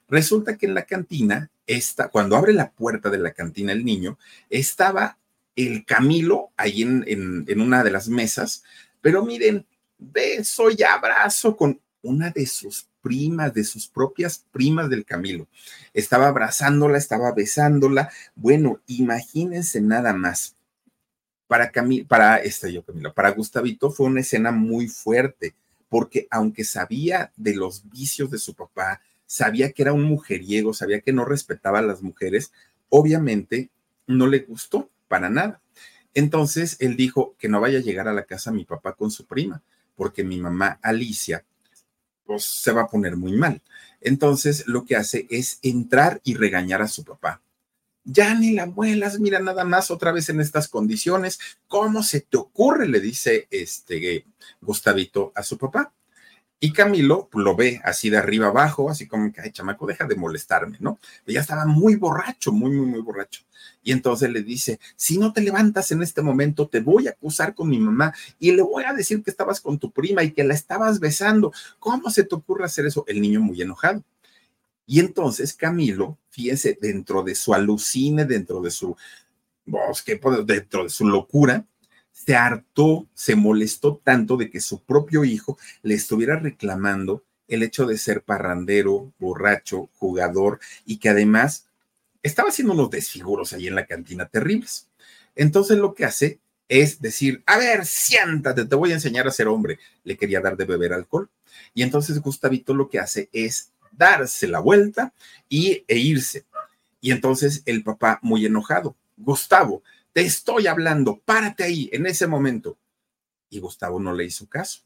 Resulta 0.08 0.58
que 0.58 0.66
en 0.66 0.74
la 0.74 0.86
cantina, 0.86 1.50
está, 1.68 2.10
cuando 2.10 2.36
abre 2.36 2.54
la 2.54 2.72
puerta 2.72 3.10
de 3.10 3.18
la 3.18 3.32
cantina 3.32 3.72
el 3.72 3.86
niño, 3.86 4.18
estaba 4.50 5.18
el 5.56 5.86
Camilo 5.86 6.52
ahí 6.58 6.82
en, 6.82 7.04
en, 7.08 7.62
una 7.62 7.84
de 7.84 7.92
las 7.92 8.10
mesas, 8.10 8.64
pero 9.02 9.24
miren, 9.24 9.66
beso 9.98 10.70
y 10.70 10.84
abrazo 10.84 11.56
con 11.56 11.80
una 12.02 12.32
de 12.32 12.46
sus 12.46 12.88
primas, 13.02 13.54
de 13.54 13.64
sus 13.64 13.88
propias 13.88 14.46
primas 14.52 14.90
del 14.90 15.06
Camilo. 15.06 15.48
Estaba 15.94 16.28
abrazándola, 16.28 16.98
estaba 16.98 17.32
besándola. 17.34 18.12
Bueno, 18.36 18.82
imagínense 18.88 19.82
nada 19.82 20.14
más. 20.14 20.56
Para 21.48 21.70
Camilo, 21.70 22.08
para 22.08 22.38
este 22.38 22.74
yo 22.74 22.84
Camilo, 22.84 23.14
para 23.14 23.30
Gustavito 23.30 23.92
fue 23.92 24.08
una 24.08 24.22
escena 24.22 24.52
muy 24.52 24.88
fuerte, 24.88 25.54
porque 25.88 26.28
aunque 26.32 26.64
sabía 26.64 27.32
de 27.36 27.56
los 27.56 27.88
vicios 27.90 28.32
de 28.32 28.40
su 28.40 28.56
papá, 28.56 29.02
sabía 29.34 29.72
que 29.72 29.82
era 29.82 29.94
un 29.94 30.04
mujeriego, 30.04 30.76
sabía 30.76 31.02
que 31.02 31.12
no 31.12 31.26
respetaba 31.26 31.80
a 31.80 31.82
las 31.82 32.04
mujeres, 32.04 32.52
obviamente 32.90 33.72
no 34.06 34.28
le 34.28 34.42
gustó 34.42 34.92
para 35.08 35.32
nada. 35.32 35.60
Entonces 36.14 36.78
él 36.80 36.96
dijo 36.96 37.34
que 37.40 37.50
no 37.50 37.60
vaya 37.60 37.80
a 37.80 37.82
llegar 37.82 38.08
a 38.08 38.14
la 38.14 38.26
casa 38.26 38.52
mi 38.52 38.64
papá 38.64 38.94
con 38.94 39.10
su 39.10 39.26
prima, 39.26 39.64
porque 39.96 40.24
mi 40.24 40.40
mamá 40.40 40.78
Alicia 40.84 41.44
pues 42.26 42.44
se 42.44 42.74
va 42.74 42.84
a 42.84 42.88
poner 42.88 43.18
muy 43.18 43.32
mal. 43.32 43.64
Entonces 44.02 44.68
lo 44.68 44.86
que 44.86 44.98
hace 44.98 45.26
es 45.32 45.58
entrar 45.64 46.22
y 46.24 46.36
regañar 46.36 46.84
a 46.84 46.88
su 46.88 47.04
papá. 47.04 47.42
Ya 48.04 48.36
ni 48.36 48.52
la 48.52 48.68
muelas, 48.68 49.20
mira 49.20 49.40
nada 49.40 49.66
más 49.66 49.90
otra 49.90 50.12
vez 50.12 50.30
en 50.30 50.42
estas 50.42 50.68
condiciones. 50.68 51.40
¿Cómo 51.68 52.04
se 52.04 52.22
te 52.22 52.38
ocurre? 52.38 52.88
Le 52.88 53.00
dice 53.00 53.48
este 53.50 54.28
Gustavito 54.62 55.32
a 55.34 55.42
su 55.42 55.58
papá. 55.58 55.92
Y 56.64 56.72
Camilo 56.72 57.28
lo 57.34 57.58
ve 57.58 57.82
así 57.84 58.10
de 58.10 58.16
arriba 58.16 58.48
abajo, 58.48 58.90
así 58.90 59.06
como 59.06 59.34
que, 59.34 59.42
ay, 59.42 59.52
chamaco, 59.52 59.86
deja 59.86 60.06
de 60.06 60.16
molestarme, 60.16 60.78
¿no? 60.80 60.98
ya 61.28 61.42
estaba 61.42 61.66
muy 61.66 61.98
borracho, 61.98 62.54
muy, 62.54 62.72
muy, 62.72 62.86
muy 62.86 63.02
borracho. 63.02 63.42
Y 63.84 63.92
entonces 63.92 64.30
le 64.30 64.44
dice, 64.44 64.80
si 64.96 65.18
no 65.18 65.34
te 65.34 65.42
levantas 65.42 65.92
en 65.92 66.02
este 66.02 66.22
momento, 66.22 66.70
te 66.70 66.80
voy 66.80 67.10
a 67.10 67.10
acusar 67.10 67.54
con 67.54 67.68
mi 67.68 67.80
mamá 67.80 68.14
y 68.40 68.54
le 68.54 68.62
voy 68.62 68.86
a 68.86 68.94
decir 68.94 69.22
que 69.22 69.30
estabas 69.30 69.60
con 69.60 69.78
tu 69.78 69.92
prima 69.92 70.24
y 70.24 70.32
que 70.32 70.46
la 70.46 70.54
estabas 70.54 71.02
besando. 71.02 71.52
¿Cómo 71.80 72.10
se 72.10 72.24
te 72.24 72.34
ocurre 72.34 72.64
hacer 72.64 72.86
eso? 72.86 73.04
El 73.10 73.20
niño 73.20 73.42
muy 73.42 73.62
enojado. 73.62 74.02
Y 74.86 75.02
entonces 75.02 75.54
Camilo, 75.56 76.18
fíjense, 76.30 76.78
dentro 76.82 77.24
de 77.24 77.36
su 77.36 77.54
alucine, 77.54 78.24
dentro 78.24 78.62
de 78.62 78.72
su 78.72 78.96
bosque, 79.66 80.18
dentro 80.46 80.84
de 80.84 80.90
su 80.90 81.06
locura, 81.06 81.66
se 82.14 82.36
hartó, 82.36 83.08
se 83.14 83.36
molestó 83.36 84.00
tanto 84.02 84.38
de 84.38 84.50
que 84.50 84.62
su 84.62 84.82
propio 84.82 85.26
hijo 85.26 85.58
le 85.82 85.96
estuviera 85.96 86.40
reclamando 86.40 87.24
el 87.48 87.64
hecho 87.64 87.86
de 87.86 87.98
ser 87.98 88.22
parrandero, 88.22 89.12
borracho, 89.20 89.90
jugador 89.98 90.60
y 90.86 90.98
que 90.98 91.10
además 91.10 91.68
estaba 92.22 92.50
haciendo 92.50 92.74
unos 92.74 92.90
desfiguros 92.90 93.52
ahí 93.52 93.68
en 93.68 93.76
la 93.76 93.86
cantina 93.86 94.28
terribles. 94.28 94.88
Entonces 95.36 95.78
lo 95.78 95.94
que 95.94 96.06
hace 96.06 96.40
es 96.70 97.02
decir, 97.02 97.44
a 97.46 97.58
ver, 97.58 97.86
siéntate, 97.86 98.66
te 98.66 98.76
voy 98.76 98.92
a 98.92 98.96
enseñar 98.96 99.28
a 99.28 99.32
ser 99.32 99.48
hombre. 99.48 99.80
Le 100.04 100.18
quería 100.18 100.40
dar 100.40 100.56
de 100.56 100.66
beber 100.66 100.94
alcohol. 100.94 101.30
Y 101.74 101.84
entonces 101.84 102.20
Gustavito 102.20 102.74
lo 102.74 102.90
que 102.90 103.00
hace 103.00 103.30
es 103.34 103.72
darse 103.92 104.48
la 104.48 104.60
vuelta 104.60 105.14
y, 105.50 105.84
e 105.88 105.98
irse. 105.98 106.46
Y 107.02 107.12
entonces 107.12 107.64
el 107.66 107.84
papá, 107.84 108.20
muy 108.22 108.46
enojado, 108.46 108.96
Gustavo, 109.18 109.84
te 110.14 110.22
estoy 110.22 110.68
hablando, 110.68 111.20
párate 111.26 111.64
ahí 111.64 111.90
en 111.92 112.06
ese 112.06 112.28
momento. 112.28 112.78
Y 113.50 113.60
Gustavo 113.60 114.00
no 114.00 114.14
le 114.14 114.26
hizo 114.26 114.48
caso. 114.48 114.82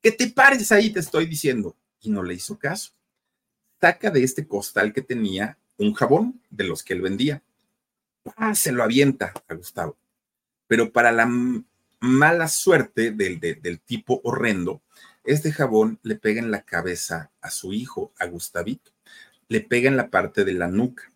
Que 0.00 0.12
te 0.12 0.28
pares 0.28 0.70
ahí, 0.70 0.90
te 0.90 1.00
estoy 1.00 1.26
diciendo. 1.26 1.76
Y 2.00 2.10
no 2.10 2.22
le 2.22 2.34
hizo 2.34 2.58
caso. 2.58 2.92
Saca 3.80 4.10
de 4.10 4.22
este 4.22 4.46
costal 4.46 4.92
que 4.92 5.02
tenía 5.02 5.58
un 5.78 5.94
jabón 5.94 6.40
de 6.50 6.64
los 6.64 6.82
que 6.82 6.92
él 6.92 7.00
vendía. 7.00 7.42
Ah, 8.36 8.54
se 8.54 8.72
lo 8.72 8.82
avienta 8.82 9.32
a 9.48 9.54
Gustavo. 9.54 9.96
Pero 10.66 10.92
para 10.92 11.12
la 11.12 11.28
mala 12.00 12.48
suerte 12.48 13.10
del, 13.10 13.40
del 13.40 13.80
tipo 13.80 14.20
horrendo, 14.22 14.82
este 15.24 15.50
jabón 15.50 15.98
le 16.02 16.16
pega 16.16 16.40
en 16.40 16.50
la 16.50 16.62
cabeza 16.62 17.30
a 17.40 17.50
su 17.50 17.72
hijo, 17.72 18.12
a 18.18 18.26
Gustavito. 18.26 18.92
Le 19.48 19.62
pega 19.62 19.88
en 19.88 19.96
la 19.96 20.10
parte 20.10 20.44
de 20.44 20.52
la 20.52 20.68
nuca. 20.68 21.10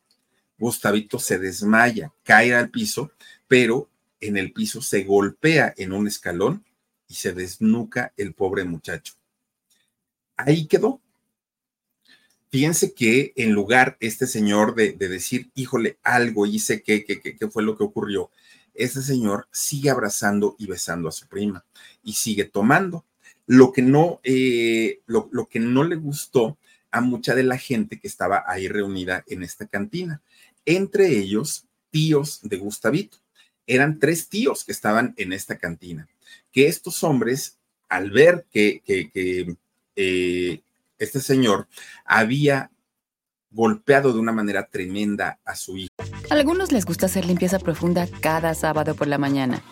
Gustavito 0.59 1.19
se 1.19 1.39
desmaya, 1.39 2.13
cae 2.23 2.55
al 2.55 2.71
piso, 2.71 3.11
pero 3.49 3.89
en 4.21 4.37
el 4.37 4.53
piso 4.53 4.81
se 4.81 5.05
golpea 5.05 5.75
en 5.77 5.93
un 5.93 6.07
escalón 6.07 6.65
y 7.09 7.15
se 7.15 7.33
desnuca 7.33 8.13
el 8.17 8.35
pobre 8.35 8.65
muchacho. 8.65 9.15
Ahí 10.37 10.67
quedó. 10.67 11.01
Fíjense 12.51 12.93
que 12.93 13.33
en 13.37 13.53
lugar 13.53 13.97
este 14.01 14.27
señor 14.27 14.75
de, 14.75 14.93
decir, 14.93 15.51
híjole, 15.55 15.99
algo 16.03 16.47
hice, 16.47 16.83
¿qué, 16.83 17.05
qué, 17.05 17.21
qué 17.21 17.49
fue 17.49 17.63
lo 17.63 17.77
que 17.77 17.85
ocurrió? 17.85 18.31
Este 18.75 19.03
señor 19.03 19.49
sigue 19.51 19.91
abrazando 19.91 20.57
y 20.59 20.67
besando 20.67 21.09
a 21.09 21.13
su 21.13 21.27
prima 21.27 21.65
y 22.03 22.15
sigue 22.15 22.45
tomando. 22.45 23.05
Lo 23.47 23.73
que 23.73 23.83
no, 23.83 24.21
eh, 24.23 25.01
lo, 25.07 25.29
lo 25.33 25.49
que 25.49 25.61
no 25.61 25.85
le 25.85 25.97
gustó 25.97 26.59
a 26.91 27.01
mucha 27.01 27.35
de 27.35 27.43
la 27.43 27.59
gente 27.59 27.99
que 27.99 28.07
estaba 28.07 28.45
ahí 28.47 28.69
reunida 28.69 29.25
en 29.27 29.43
esta 29.43 29.67
cantina, 29.67 30.23
entre 30.65 31.09
ellos 31.09 31.67
tíos 31.91 32.41
de 32.43 32.59
Gustavito. 32.59 33.22
Eran 33.67 33.99
tres 33.99 34.29
tíos 34.29 34.65
que 34.65 34.73
estaban 34.73 35.15
en 35.17 35.33
esta 35.33 35.59
cantina, 35.59 36.09
que 36.53 36.67
estos 36.67 37.03
hombres, 37.05 37.59
al 37.89 38.11
ver 38.11 38.47
que, 38.51 38.83
eh, 39.95 40.61
este 40.99 41.21
señor 41.21 41.69
había 42.05 42.71
golpeado 43.51 44.13
de 44.13 44.19
una 44.19 44.33
manera 44.33 44.67
tremenda 44.67 45.39
a 45.45 45.55
su 45.55 45.77
hijo. 45.77 45.91
A 46.31 46.35
algunos 46.35 46.73
les 46.73 46.85
gusta 46.85 47.07
hacer 47.07 47.25
limpieza 47.27 47.59
profunda 47.59 48.09
cada 48.21 48.55
sábado 48.55 48.95
por 48.95 49.09
la 49.09 49.19
mañana. 49.19 49.63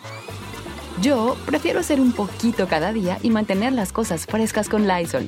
Yo 1.01 1.35
prefiero 1.45 1.79
hacer 1.79 1.99
un 1.99 2.11
poquito 2.11 2.67
cada 2.67 2.93
día 2.93 3.17
y 3.23 3.31
mantener 3.31 3.73
las 3.73 3.91
cosas 3.91 4.25
frescas 4.27 4.69
con 4.69 4.87
Lysol. 4.87 5.27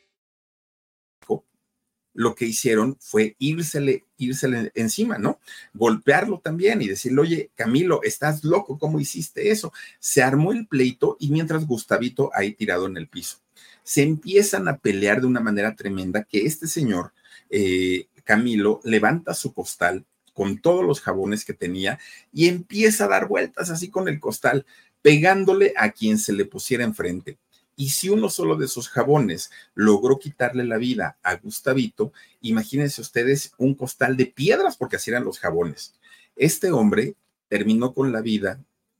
Lo 2.13 2.35
que 2.35 2.45
hicieron 2.45 2.97
fue 2.99 3.35
írsele, 3.39 4.05
írsele 4.17 4.71
encima, 4.75 5.17
¿no? 5.17 5.39
Golpearlo 5.73 6.39
también 6.39 6.81
y 6.81 6.87
decirle, 6.87 7.21
oye, 7.21 7.51
Camilo, 7.55 8.01
estás 8.03 8.43
loco, 8.43 8.77
¿cómo 8.77 8.99
hiciste 8.99 9.51
eso? 9.51 9.71
Se 9.99 10.21
armó 10.21 10.51
el 10.51 10.67
pleito 10.67 11.17
y 11.19 11.29
mientras 11.29 11.65
Gustavito 11.65 12.29
ahí 12.33 12.53
tirado 12.53 12.87
en 12.87 12.97
el 12.97 13.07
piso. 13.07 13.37
Se 13.83 14.03
empiezan 14.03 14.67
a 14.67 14.77
pelear 14.77 15.21
de 15.21 15.27
una 15.27 15.39
manera 15.39 15.75
tremenda 15.75 16.23
que 16.23 16.45
este 16.45 16.67
señor, 16.67 17.13
eh, 17.49 18.07
Camilo, 18.23 18.81
levanta 18.83 19.33
su 19.33 19.53
costal 19.53 20.05
con 20.33 20.59
todos 20.59 20.85
los 20.85 21.01
jabones 21.01 21.45
que 21.45 21.53
tenía 21.53 21.99
y 22.31 22.47
empieza 22.47 23.05
a 23.05 23.09
dar 23.09 23.27
vueltas 23.27 23.69
así 23.69 23.89
con 23.89 24.07
el 24.07 24.19
costal, 24.19 24.65
pegándole 25.01 25.73
a 25.77 25.91
quien 25.91 26.17
se 26.17 26.33
le 26.33 26.45
pusiera 26.45 26.83
enfrente. 26.83 27.37
Y 27.75 27.89
si 27.89 28.09
uno 28.09 28.29
solo 28.29 28.55
de 28.55 28.65
esos 28.65 28.89
jabones 28.89 29.51
logró 29.73 30.19
quitarle 30.19 30.63
la 30.63 30.77
vida 30.77 31.17
a 31.23 31.35
Gustavito, 31.35 32.13
imagínense 32.41 33.01
ustedes 33.01 33.53
un 33.57 33.75
costal 33.75 34.17
de 34.17 34.27
piedras, 34.27 34.77
porque 34.77 34.97
así 34.97 35.09
eran 35.09 35.25
los 35.25 35.39
jabones. 35.39 35.93
Este 36.35 36.71
hombre 36.71 37.15
terminó 37.47 37.93
con 37.93 38.11
la 38.11 38.21
vida 38.21 38.59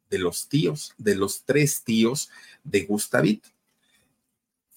de 0.10 0.20
los 0.20 0.48
tíos, 0.50 0.94
de 0.98 1.16
los 1.16 1.44
tres 1.44 1.84
tíos 1.84 2.30
de 2.64 2.82
Gustavito. 2.82 3.50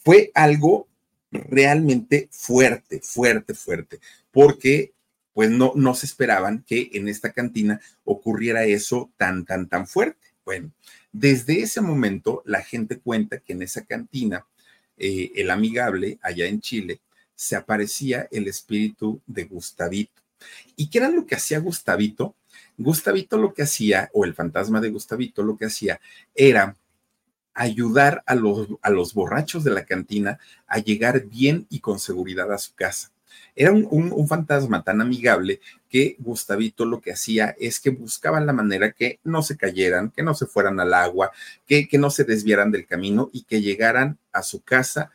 Fue 0.02 0.30
algo 0.35 0.87
realmente 1.30 2.28
fuerte, 2.30 3.00
fuerte, 3.00 3.54
fuerte, 3.54 4.00
porque 4.30 4.92
pues 5.33 5.50
no, 5.50 5.72
no 5.74 5.94
se 5.94 6.07
esperaban 6.07 6.64
que 6.64 6.90
en 6.92 7.09
esta 7.09 7.33
cantina 7.33 7.80
ocurriera 8.04 8.64
eso 8.64 9.11
tan, 9.16 9.44
tan, 9.44 9.68
tan 9.68 9.87
fuerte. 9.88 10.28
Bueno, 10.44 10.70
desde 11.14 11.61
ese 11.61 11.81
momento, 11.81 12.42
la 12.44 12.61
gente 12.61 12.98
cuenta 12.98 13.38
que 13.38 13.53
en 13.53 13.62
esa 13.62 13.85
cantina, 13.85 14.44
eh, 14.96 15.31
el 15.37 15.48
amigable, 15.50 16.18
allá 16.20 16.46
en 16.46 16.61
Chile, 16.61 17.00
se 17.37 17.55
aparecía 17.55 18.27
el 18.33 18.48
espíritu 18.48 19.20
de 19.24 19.44
Gustavito. 19.44 20.20
¿Y 20.74 20.88
qué 20.90 20.98
era 20.98 21.09
lo 21.09 21.24
que 21.24 21.37
hacía 21.37 21.61
Gustavito? 21.61 22.35
Gustavito 22.77 23.38
lo 23.38 23.55
que 23.55 23.62
hacía, 23.62 24.11
o 24.12 24.24
el 24.24 24.35
fantasma 24.35 24.81
de 24.81 24.90
Gustavito 24.90 25.44
lo 25.44 25.57
que 25.57 25.66
hacía, 25.66 26.00
era 26.35 26.77
ayudar 27.55 28.24
a 28.27 28.35
los, 28.35 28.66
a 28.83 28.90
los 28.90 29.14
borrachos 29.14 29.62
de 29.62 29.70
la 29.70 29.85
cantina 29.85 30.40
a 30.66 30.81
llegar 30.81 31.27
bien 31.27 31.68
y 31.70 31.79
con 31.79 32.00
seguridad 32.00 32.53
a 32.53 32.59
su 32.59 32.74
casa. 32.74 33.12
Era 33.55 33.73
un, 33.73 34.29
fantasma 34.29 34.83
tan 34.83 35.01
amigable 35.01 35.61
que 35.88 36.16
Gustavito 36.18 36.85
lo 36.85 37.01
que 37.01 37.12
hacía 37.12 37.55
es 37.59 37.81
que 37.81 37.90
buscaban 37.90 38.47
la 38.47 38.53
manera 38.53 38.92
que 38.92 39.20
no 39.25 39.42
se 39.42 39.57
cayeran, 39.57 40.11
que 40.11 40.23
no 40.23 40.35
se 40.35 40.47
fueran 40.47 40.81
al 40.81 40.94
agua, 40.94 41.31
que, 41.66 41.87
que 41.88 41.99
no 41.99 42.11
se 42.11 42.25
desviaran 42.25 42.70
del 42.70 42.87
camino 42.87 43.31
y 43.33 43.42
que 43.42 43.61
llegaran 43.61 44.18
a 44.33 44.42
su 44.42 44.62
casa 44.62 45.11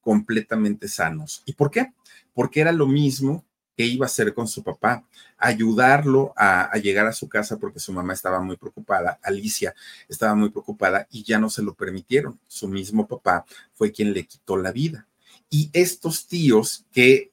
completamente 0.00 0.88
sanos. 0.88 1.42
¿Y 1.46 1.52
por 1.52 1.70
qué? 1.70 1.92
Porque 2.34 2.60
era 2.60 2.72
lo 2.72 2.86
mismo 2.86 3.44
que 3.78 3.86
iba 3.86 4.06
a 4.06 4.08
hacer 4.08 4.34
con 4.34 4.48
su 4.48 4.64
papá, 4.64 5.04
ayudarlo 5.36 6.34
a, 6.36 6.76
llegar 6.78 7.06
a 7.06 7.12
su 7.12 7.28
casa 7.28 7.58
porque 7.58 7.78
su 7.78 7.92
mamá 7.92 8.12
estaba 8.12 8.40
muy 8.40 8.56
preocupada, 8.56 9.20
Alicia 9.22 9.72
estaba 10.08 10.34
muy 10.34 10.50
preocupada 10.50 11.06
y 11.12 11.22
ya 11.22 11.38
no 11.38 11.48
se 11.48 11.62
lo 11.62 11.74
permitieron. 11.74 12.40
Su 12.48 12.66
mismo 12.66 13.06
papá 13.06 13.44
fue 13.74 13.92
quien 13.92 14.12
le 14.12 14.26
quitó 14.26 14.56
la 14.56 14.72
vida. 14.72 15.06
Y 15.48 15.70
estos 15.72 16.26
tíos 16.26 16.86
que 16.92 17.30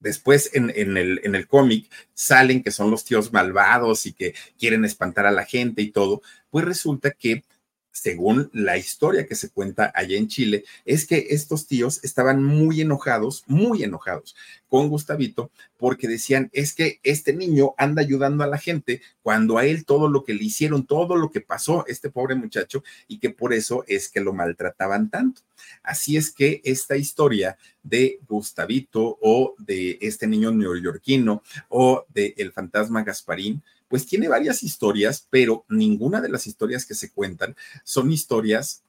después 0.00 0.50
en, 0.54 0.70
el, 0.70 1.20
en 1.22 1.34
el 1.34 1.46
cómic 1.46 1.90
salen 2.14 2.62
que 2.62 2.70
son 2.70 2.90
los 2.90 3.04
tíos 3.04 3.32
malvados 3.32 4.06
y 4.06 4.12
que 4.12 4.34
quieren 4.58 4.84
espantar 4.84 5.26
a 5.26 5.30
la 5.30 5.44
gente 5.44 5.82
y 5.82 5.90
todo, 5.90 6.22
pues 6.50 6.64
resulta 6.64 7.10
que 7.12 7.44
según 7.92 8.50
la 8.52 8.78
historia 8.78 9.26
que 9.26 9.34
se 9.34 9.50
cuenta 9.50 9.92
allá 9.94 10.16
en 10.16 10.28
Chile, 10.28 10.64
es 10.84 11.06
que 11.06 11.28
estos 11.30 11.66
tíos 11.66 12.00
estaban 12.02 12.42
muy 12.42 12.80
enojados, 12.80 13.44
muy 13.46 13.82
enojados 13.82 14.36
con 14.68 14.88
Gustavito, 14.88 15.50
porque 15.76 16.06
decían, 16.06 16.48
es 16.52 16.74
que 16.74 17.00
este 17.02 17.32
niño 17.32 17.74
anda 17.76 18.02
ayudando 18.02 18.44
a 18.44 18.46
la 18.46 18.58
gente 18.58 19.02
cuando 19.22 19.58
a 19.58 19.66
él 19.66 19.84
todo 19.84 20.08
lo 20.08 20.24
que 20.24 20.34
le 20.34 20.44
hicieron, 20.44 20.86
todo 20.86 21.16
lo 21.16 21.30
que 21.30 21.40
pasó, 21.40 21.84
este 21.88 22.10
pobre 22.10 22.36
muchacho, 22.36 22.84
y 23.08 23.18
que 23.18 23.30
por 23.30 23.52
eso 23.52 23.84
es 23.88 24.08
que 24.08 24.20
lo 24.20 24.32
maltrataban 24.32 25.10
tanto. 25.10 25.42
Así 25.82 26.16
es 26.16 26.30
que 26.30 26.60
esta 26.64 26.96
historia 26.96 27.58
de 27.82 28.20
Gustavito 28.28 29.18
o 29.20 29.54
de 29.58 29.98
este 30.00 30.26
niño 30.26 30.52
neoyorquino 30.52 31.42
o 31.68 32.04
de 32.08 32.34
el 32.36 32.52
fantasma 32.52 33.02
Gasparín, 33.02 33.62
pues 33.90 34.06
tiene 34.06 34.28
varias 34.28 34.62
historias, 34.62 35.26
pero 35.28 35.64
ninguna 35.68 36.20
de 36.20 36.28
las 36.28 36.46
historias 36.46 36.86
que 36.86 36.94
se 36.94 37.10
cuentan 37.10 37.56
son 37.82 38.12
historias 38.12 38.84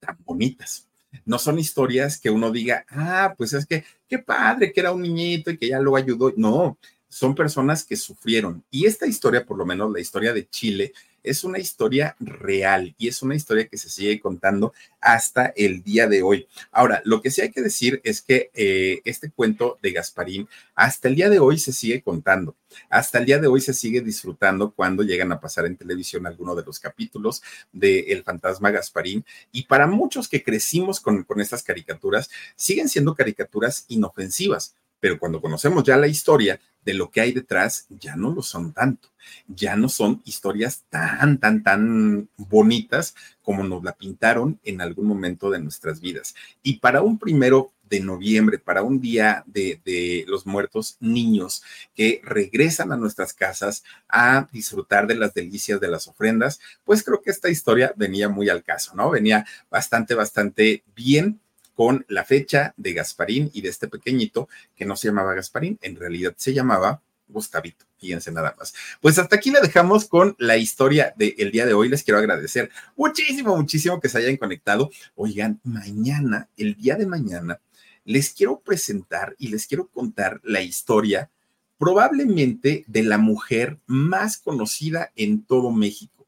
tan 0.00 0.16
bonitas. 0.24 0.88
No 1.26 1.38
son 1.38 1.58
historias 1.58 2.18
que 2.18 2.30
uno 2.30 2.50
diga, 2.50 2.86
ah, 2.88 3.34
pues 3.36 3.52
es 3.52 3.66
que 3.66 3.84
qué 4.08 4.18
padre 4.18 4.72
que 4.72 4.80
era 4.80 4.90
un 4.90 5.02
niñito 5.02 5.50
y 5.50 5.58
que 5.58 5.68
ya 5.68 5.78
lo 5.78 5.96
ayudó. 5.96 6.32
No, 6.34 6.78
son 7.08 7.34
personas 7.34 7.84
que 7.84 7.94
sufrieron. 7.94 8.64
Y 8.70 8.86
esta 8.86 9.06
historia, 9.06 9.44
por 9.44 9.58
lo 9.58 9.66
menos 9.66 9.92
la 9.92 10.00
historia 10.00 10.32
de 10.32 10.48
Chile, 10.48 10.94
es 11.22 11.44
una 11.44 11.58
historia 11.58 12.16
real 12.20 12.94
y 12.98 13.08
es 13.08 13.22
una 13.22 13.34
historia 13.34 13.66
que 13.66 13.78
se 13.78 13.88
sigue 13.88 14.20
contando 14.20 14.72
hasta 15.00 15.52
el 15.56 15.82
día 15.82 16.08
de 16.08 16.22
hoy. 16.22 16.48
Ahora, 16.70 17.02
lo 17.04 17.20
que 17.22 17.30
sí 17.30 17.40
hay 17.40 17.50
que 17.50 17.62
decir 17.62 18.00
es 18.04 18.22
que 18.22 18.50
eh, 18.54 19.00
este 19.04 19.30
cuento 19.30 19.78
de 19.82 19.92
Gasparín 19.92 20.48
hasta 20.74 21.08
el 21.08 21.16
día 21.16 21.28
de 21.28 21.38
hoy 21.38 21.58
se 21.58 21.72
sigue 21.72 22.02
contando. 22.02 22.56
Hasta 22.88 23.18
el 23.18 23.26
día 23.26 23.38
de 23.38 23.48
hoy 23.48 23.60
se 23.60 23.74
sigue 23.74 24.00
disfrutando 24.00 24.72
cuando 24.72 25.02
llegan 25.02 25.32
a 25.32 25.40
pasar 25.40 25.66
en 25.66 25.76
televisión 25.76 26.26
alguno 26.26 26.54
de 26.54 26.64
los 26.64 26.80
capítulos 26.80 27.42
de 27.72 28.00
El 28.12 28.22
fantasma 28.22 28.70
Gasparín. 28.70 29.24
Y 29.50 29.64
para 29.64 29.86
muchos 29.86 30.28
que 30.28 30.42
crecimos 30.42 31.00
con, 31.00 31.24
con 31.24 31.40
estas 31.40 31.62
caricaturas, 31.62 32.30
siguen 32.56 32.88
siendo 32.88 33.14
caricaturas 33.14 33.84
inofensivas 33.88 34.74
pero 35.02 35.18
cuando 35.18 35.40
conocemos 35.40 35.82
ya 35.82 35.96
la 35.96 36.06
historia 36.06 36.60
de 36.84 36.94
lo 36.94 37.10
que 37.10 37.20
hay 37.20 37.32
detrás, 37.32 37.86
ya 37.88 38.14
no 38.14 38.30
lo 38.30 38.40
son 38.40 38.72
tanto, 38.72 39.08
ya 39.48 39.74
no 39.74 39.88
son 39.88 40.22
historias 40.24 40.84
tan, 40.90 41.38
tan, 41.38 41.64
tan 41.64 42.28
bonitas 42.36 43.16
como 43.42 43.64
nos 43.64 43.82
la 43.82 43.94
pintaron 43.94 44.60
en 44.62 44.80
algún 44.80 45.06
momento 45.06 45.50
de 45.50 45.58
nuestras 45.58 46.00
vidas. 46.00 46.36
Y 46.62 46.78
para 46.78 47.02
un 47.02 47.18
primero 47.18 47.72
de 47.82 47.98
noviembre, 47.98 48.60
para 48.60 48.84
un 48.84 49.00
día 49.00 49.42
de, 49.46 49.80
de, 49.84 50.24
los 50.28 50.46
muertos 50.46 50.98
niños 51.00 51.64
que 51.96 52.20
regresan 52.22 52.92
a 52.92 52.96
nuestras 52.96 53.34
casas 53.34 53.82
a 54.08 54.46
disfrutar 54.52 55.08
de 55.08 55.16
las 55.16 55.34
delicias 55.34 55.80
de 55.80 55.88
las 55.88 56.06
ofrendas, 56.06 56.60
pues 56.84 57.02
creo 57.02 57.22
que 57.22 57.32
esta 57.32 57.50
historia 57.50 57.92
venía 57.96 58.28
muy 58.28 58.48
al 58.48 58.62
caso, 58.62 58.94
¿no? 58.94 59.10
Venía 59.10 59.44
bastante, 59.68 60.14
bastante 60.14 60.84
bien 60.94 61.40
con 61.82 62.06
la 62.06 62.22
fecha 62.22 62.74
de 62.76 62.92
Gasparín 62.92 63.50
y 63.52 63.60
de 63.60 63.68
este 63.68 63.88
pequeñito 63.88 64.48
que 64.76 64.84
no 64.84 64.94
se 64.94 65.08
llamaba 65.08 65.34
Gasparín, 65.34 65.80
en 65.82 65.96
realidad 65.96 66.32
se 66.36 66.54
llamaba 66.54 67.02
Gustavito. 67.26 67.86
Fíjense 67.98 68.30
nada 68.30 68.54
más. 68.56 68.72
Pues 69.00 69.18
hasta 69.18 69.34
aquí 69.34 69.50
le 69.50 69.60
dejamos 69.60 70.04
con 70.04 70.36
la 70.38 70.56
historia 70.56 71.12
del 71.16 71.50
día 71.50 71.66
de 71.66 71.74
hoy. 71.74 71.88
Les 71.88 72.04
quiero 72.04 72.18
agradecer 72.18 72.70
muchísimo, 72.94 73.56
muchísimo 73.56 73.98
que 73.98 74.08
se 74.08 74.18
hayan 74.18 74.36
conectado. 74.36 74.92
Oigan, 75.16 75.58
mañana, 75.64 76.48
el 76.56 76.76
día 76.76 76.94
de 76.94 77.06
mañana, 77.06 77.58
les 78.04 78.30
quiero 78.30 78.60
presentar 78.60 79.34
y 79.36 79.48
les 79.48 79.66
quiero 79.66 79.88
contar 79.88 80.40
la 80.44 80.62
historia 80.62 81.30
probablemente 81.78 82.84
de 82.86 83.02
la 83.02 83.18
mujer 83.18 83.80
más 83.86 84.36
conocida 84.36 85.10
en 85.16 85.42
todo 85.42 85.72
México 85.72 86.21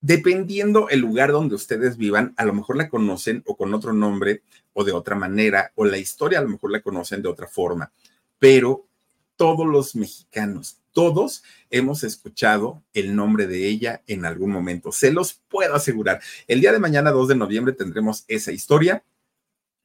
dependiendo 0.00 0.88
el 0.88 1.00
lugar 1.00 1.32
donde 1.32 1.54
ustedes 1.54 1.96
vivan, 1.96 2.34
a 2.36 2.44
lo 2.44 2.52
mejor 2.52 2.76
la 2.76 2.88
conocen 2.88 3.42
o 3.46 3.56
con 3.56 3.74
otro 3.74 3.92
nombre 3.92 4.42
o 4.72 4.84
de 4.84 4.92
otra 4.92 5.16
manera, 5.16 5.72
o 5.74 5.84
la 5.84 5.98
historia 5.98 6.38
a 6.38 6.42
lo 6.42 6.48
mejor 6.48 6.70
la 6.70 6.82
conocen 6.82 7.22
de 7.22 7.28
otra 7.28 7.48
forma, 7.48 7.92
pero 8.38 8.86
todos 9.36 9.66
los 9.66 9.94
mexicanos, 9.96 10.78
todos 10.92 11.42
hemos 11.70 12.02
escuchado 12.04 12.82
el 12.92 13.14
nombre 13.14 13.46
de 13.46 13.68
ella 13.68 14.02
en 14.06 14.24
algún 14.24 14.50
momento, 14.50 14.92
se 14.92 15.12
los 15.12 15.34
puedo 15.48 15.74
asegurar. 15.74 16.20
El 16.46 16.60
día 16.60 16.72
de 16.72 16.80
mañana, 16.80 17.10
2 17.10 17.28
de 17.28 17.36
noviembre, 17.36 17.72
tendremos 17.72 18.24
esa 18.28 18.52
historia. 18.52 19.04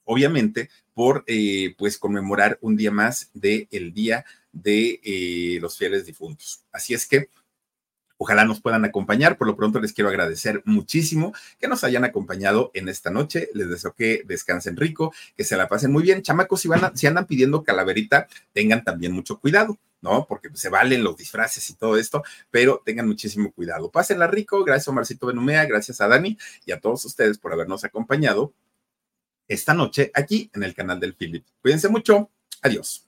Obviamente, 0.06 0.70
por 0.94 1.24
eh, 1.28 1.76
pues 1.78 1.98
conmemorar 1.98 2.58
un 2.62 2.76
día 2.76 2.92
más 2.92 3.30
del 3.34 3.68
el 3.72 3.94
Día 3.94 4.26
de 4.52 5.00
eh, 5.04 5.60
los 5.62 5.78
Fieles 5.78 6.06
Difuntos. 6.06 6.66
Así 6.72 6.94
es 6.94 7.08
que 7.08 7.30
Ojalá 8.24 8.46
nos 8.46 8.62
puedan 8.62 8.86
acompañar. 8.86 9.38
Por 9.38 9.48
lo 9.48 9.58
pronto 9.58 9.82
les 9.82 9.92
quiero 9.92 10.10
agradecer 10.10 10.62
muchísimo 10.64 11.34
que 11.60 11.68
nos 11.68 11.84
hayan 11.84 12.06
acompañado 12.06 12.72
en 12.74 12.88
esta 12.88 13.12
noche. 13.12 13.50
Les 13.54 13.68
deseo 13.68 13.94
que 13.94 14.24
descansen 14.26 14.78
rico, 14.78 15.14
que 15.36 15.44
se 15.44 15.58
la 15.58 15.68
pasen 15.68 15.92
muy 15.92 16.04
bien. 16.04 16.22
Chamacos, 16.22 16.62
si, 16.62 16.70
van 16.70 16.96
si 16.96 17.06
andan 17.06 17.28
pidiendo 17.28 17.64
calaverita, 17.64 18.30
tengan 18.54 18.82
también 18.86 19.12
mucho 19.12 19.40
cuidado. 19.42 19.78
¿no? 20.00 20.26
Porque 20.26 20.50
se 20.54 20.70
valen 20.70 21.04
los 21.04 21.18
disfraces 21.18 21.70
y 21.70 21.76
todo 21.76 21.98
esto, 21.98 22.24
pero 22.50 22.82
tengan 22.86 23.08
muchísimo 23.08 23.52
cuidado. 23.52 23.92
Pásenla 23.92 24.28
rico, 24.28 24.64
gracias 24.64 24.88
a 24.88 24.92
Marcito 24.94 25.28
Benumea, 25.28 25.66
gracias 25.66 26.00
a 26.00 26.08
Dani 26.08 26.38
y 26.66 26.72
a 26.72 26.80
todos 26.80 27.04
ustedes 27.04 27.38
por 27.38 27.52
habernos 27.52 27.84
acompañado 27.84 28.54
esta 29.50 29.74
noche 29.74 30.12
aquí 30.14 30.50
en 30.54 30.64
el 30.64 30.74
canal 30.74 31.00
del 31.00 31.14
Philip. 31.14 31.46
Cuídense 31.62 31.90
mucho, 31.90 32.30
adiós. 32.62 33.08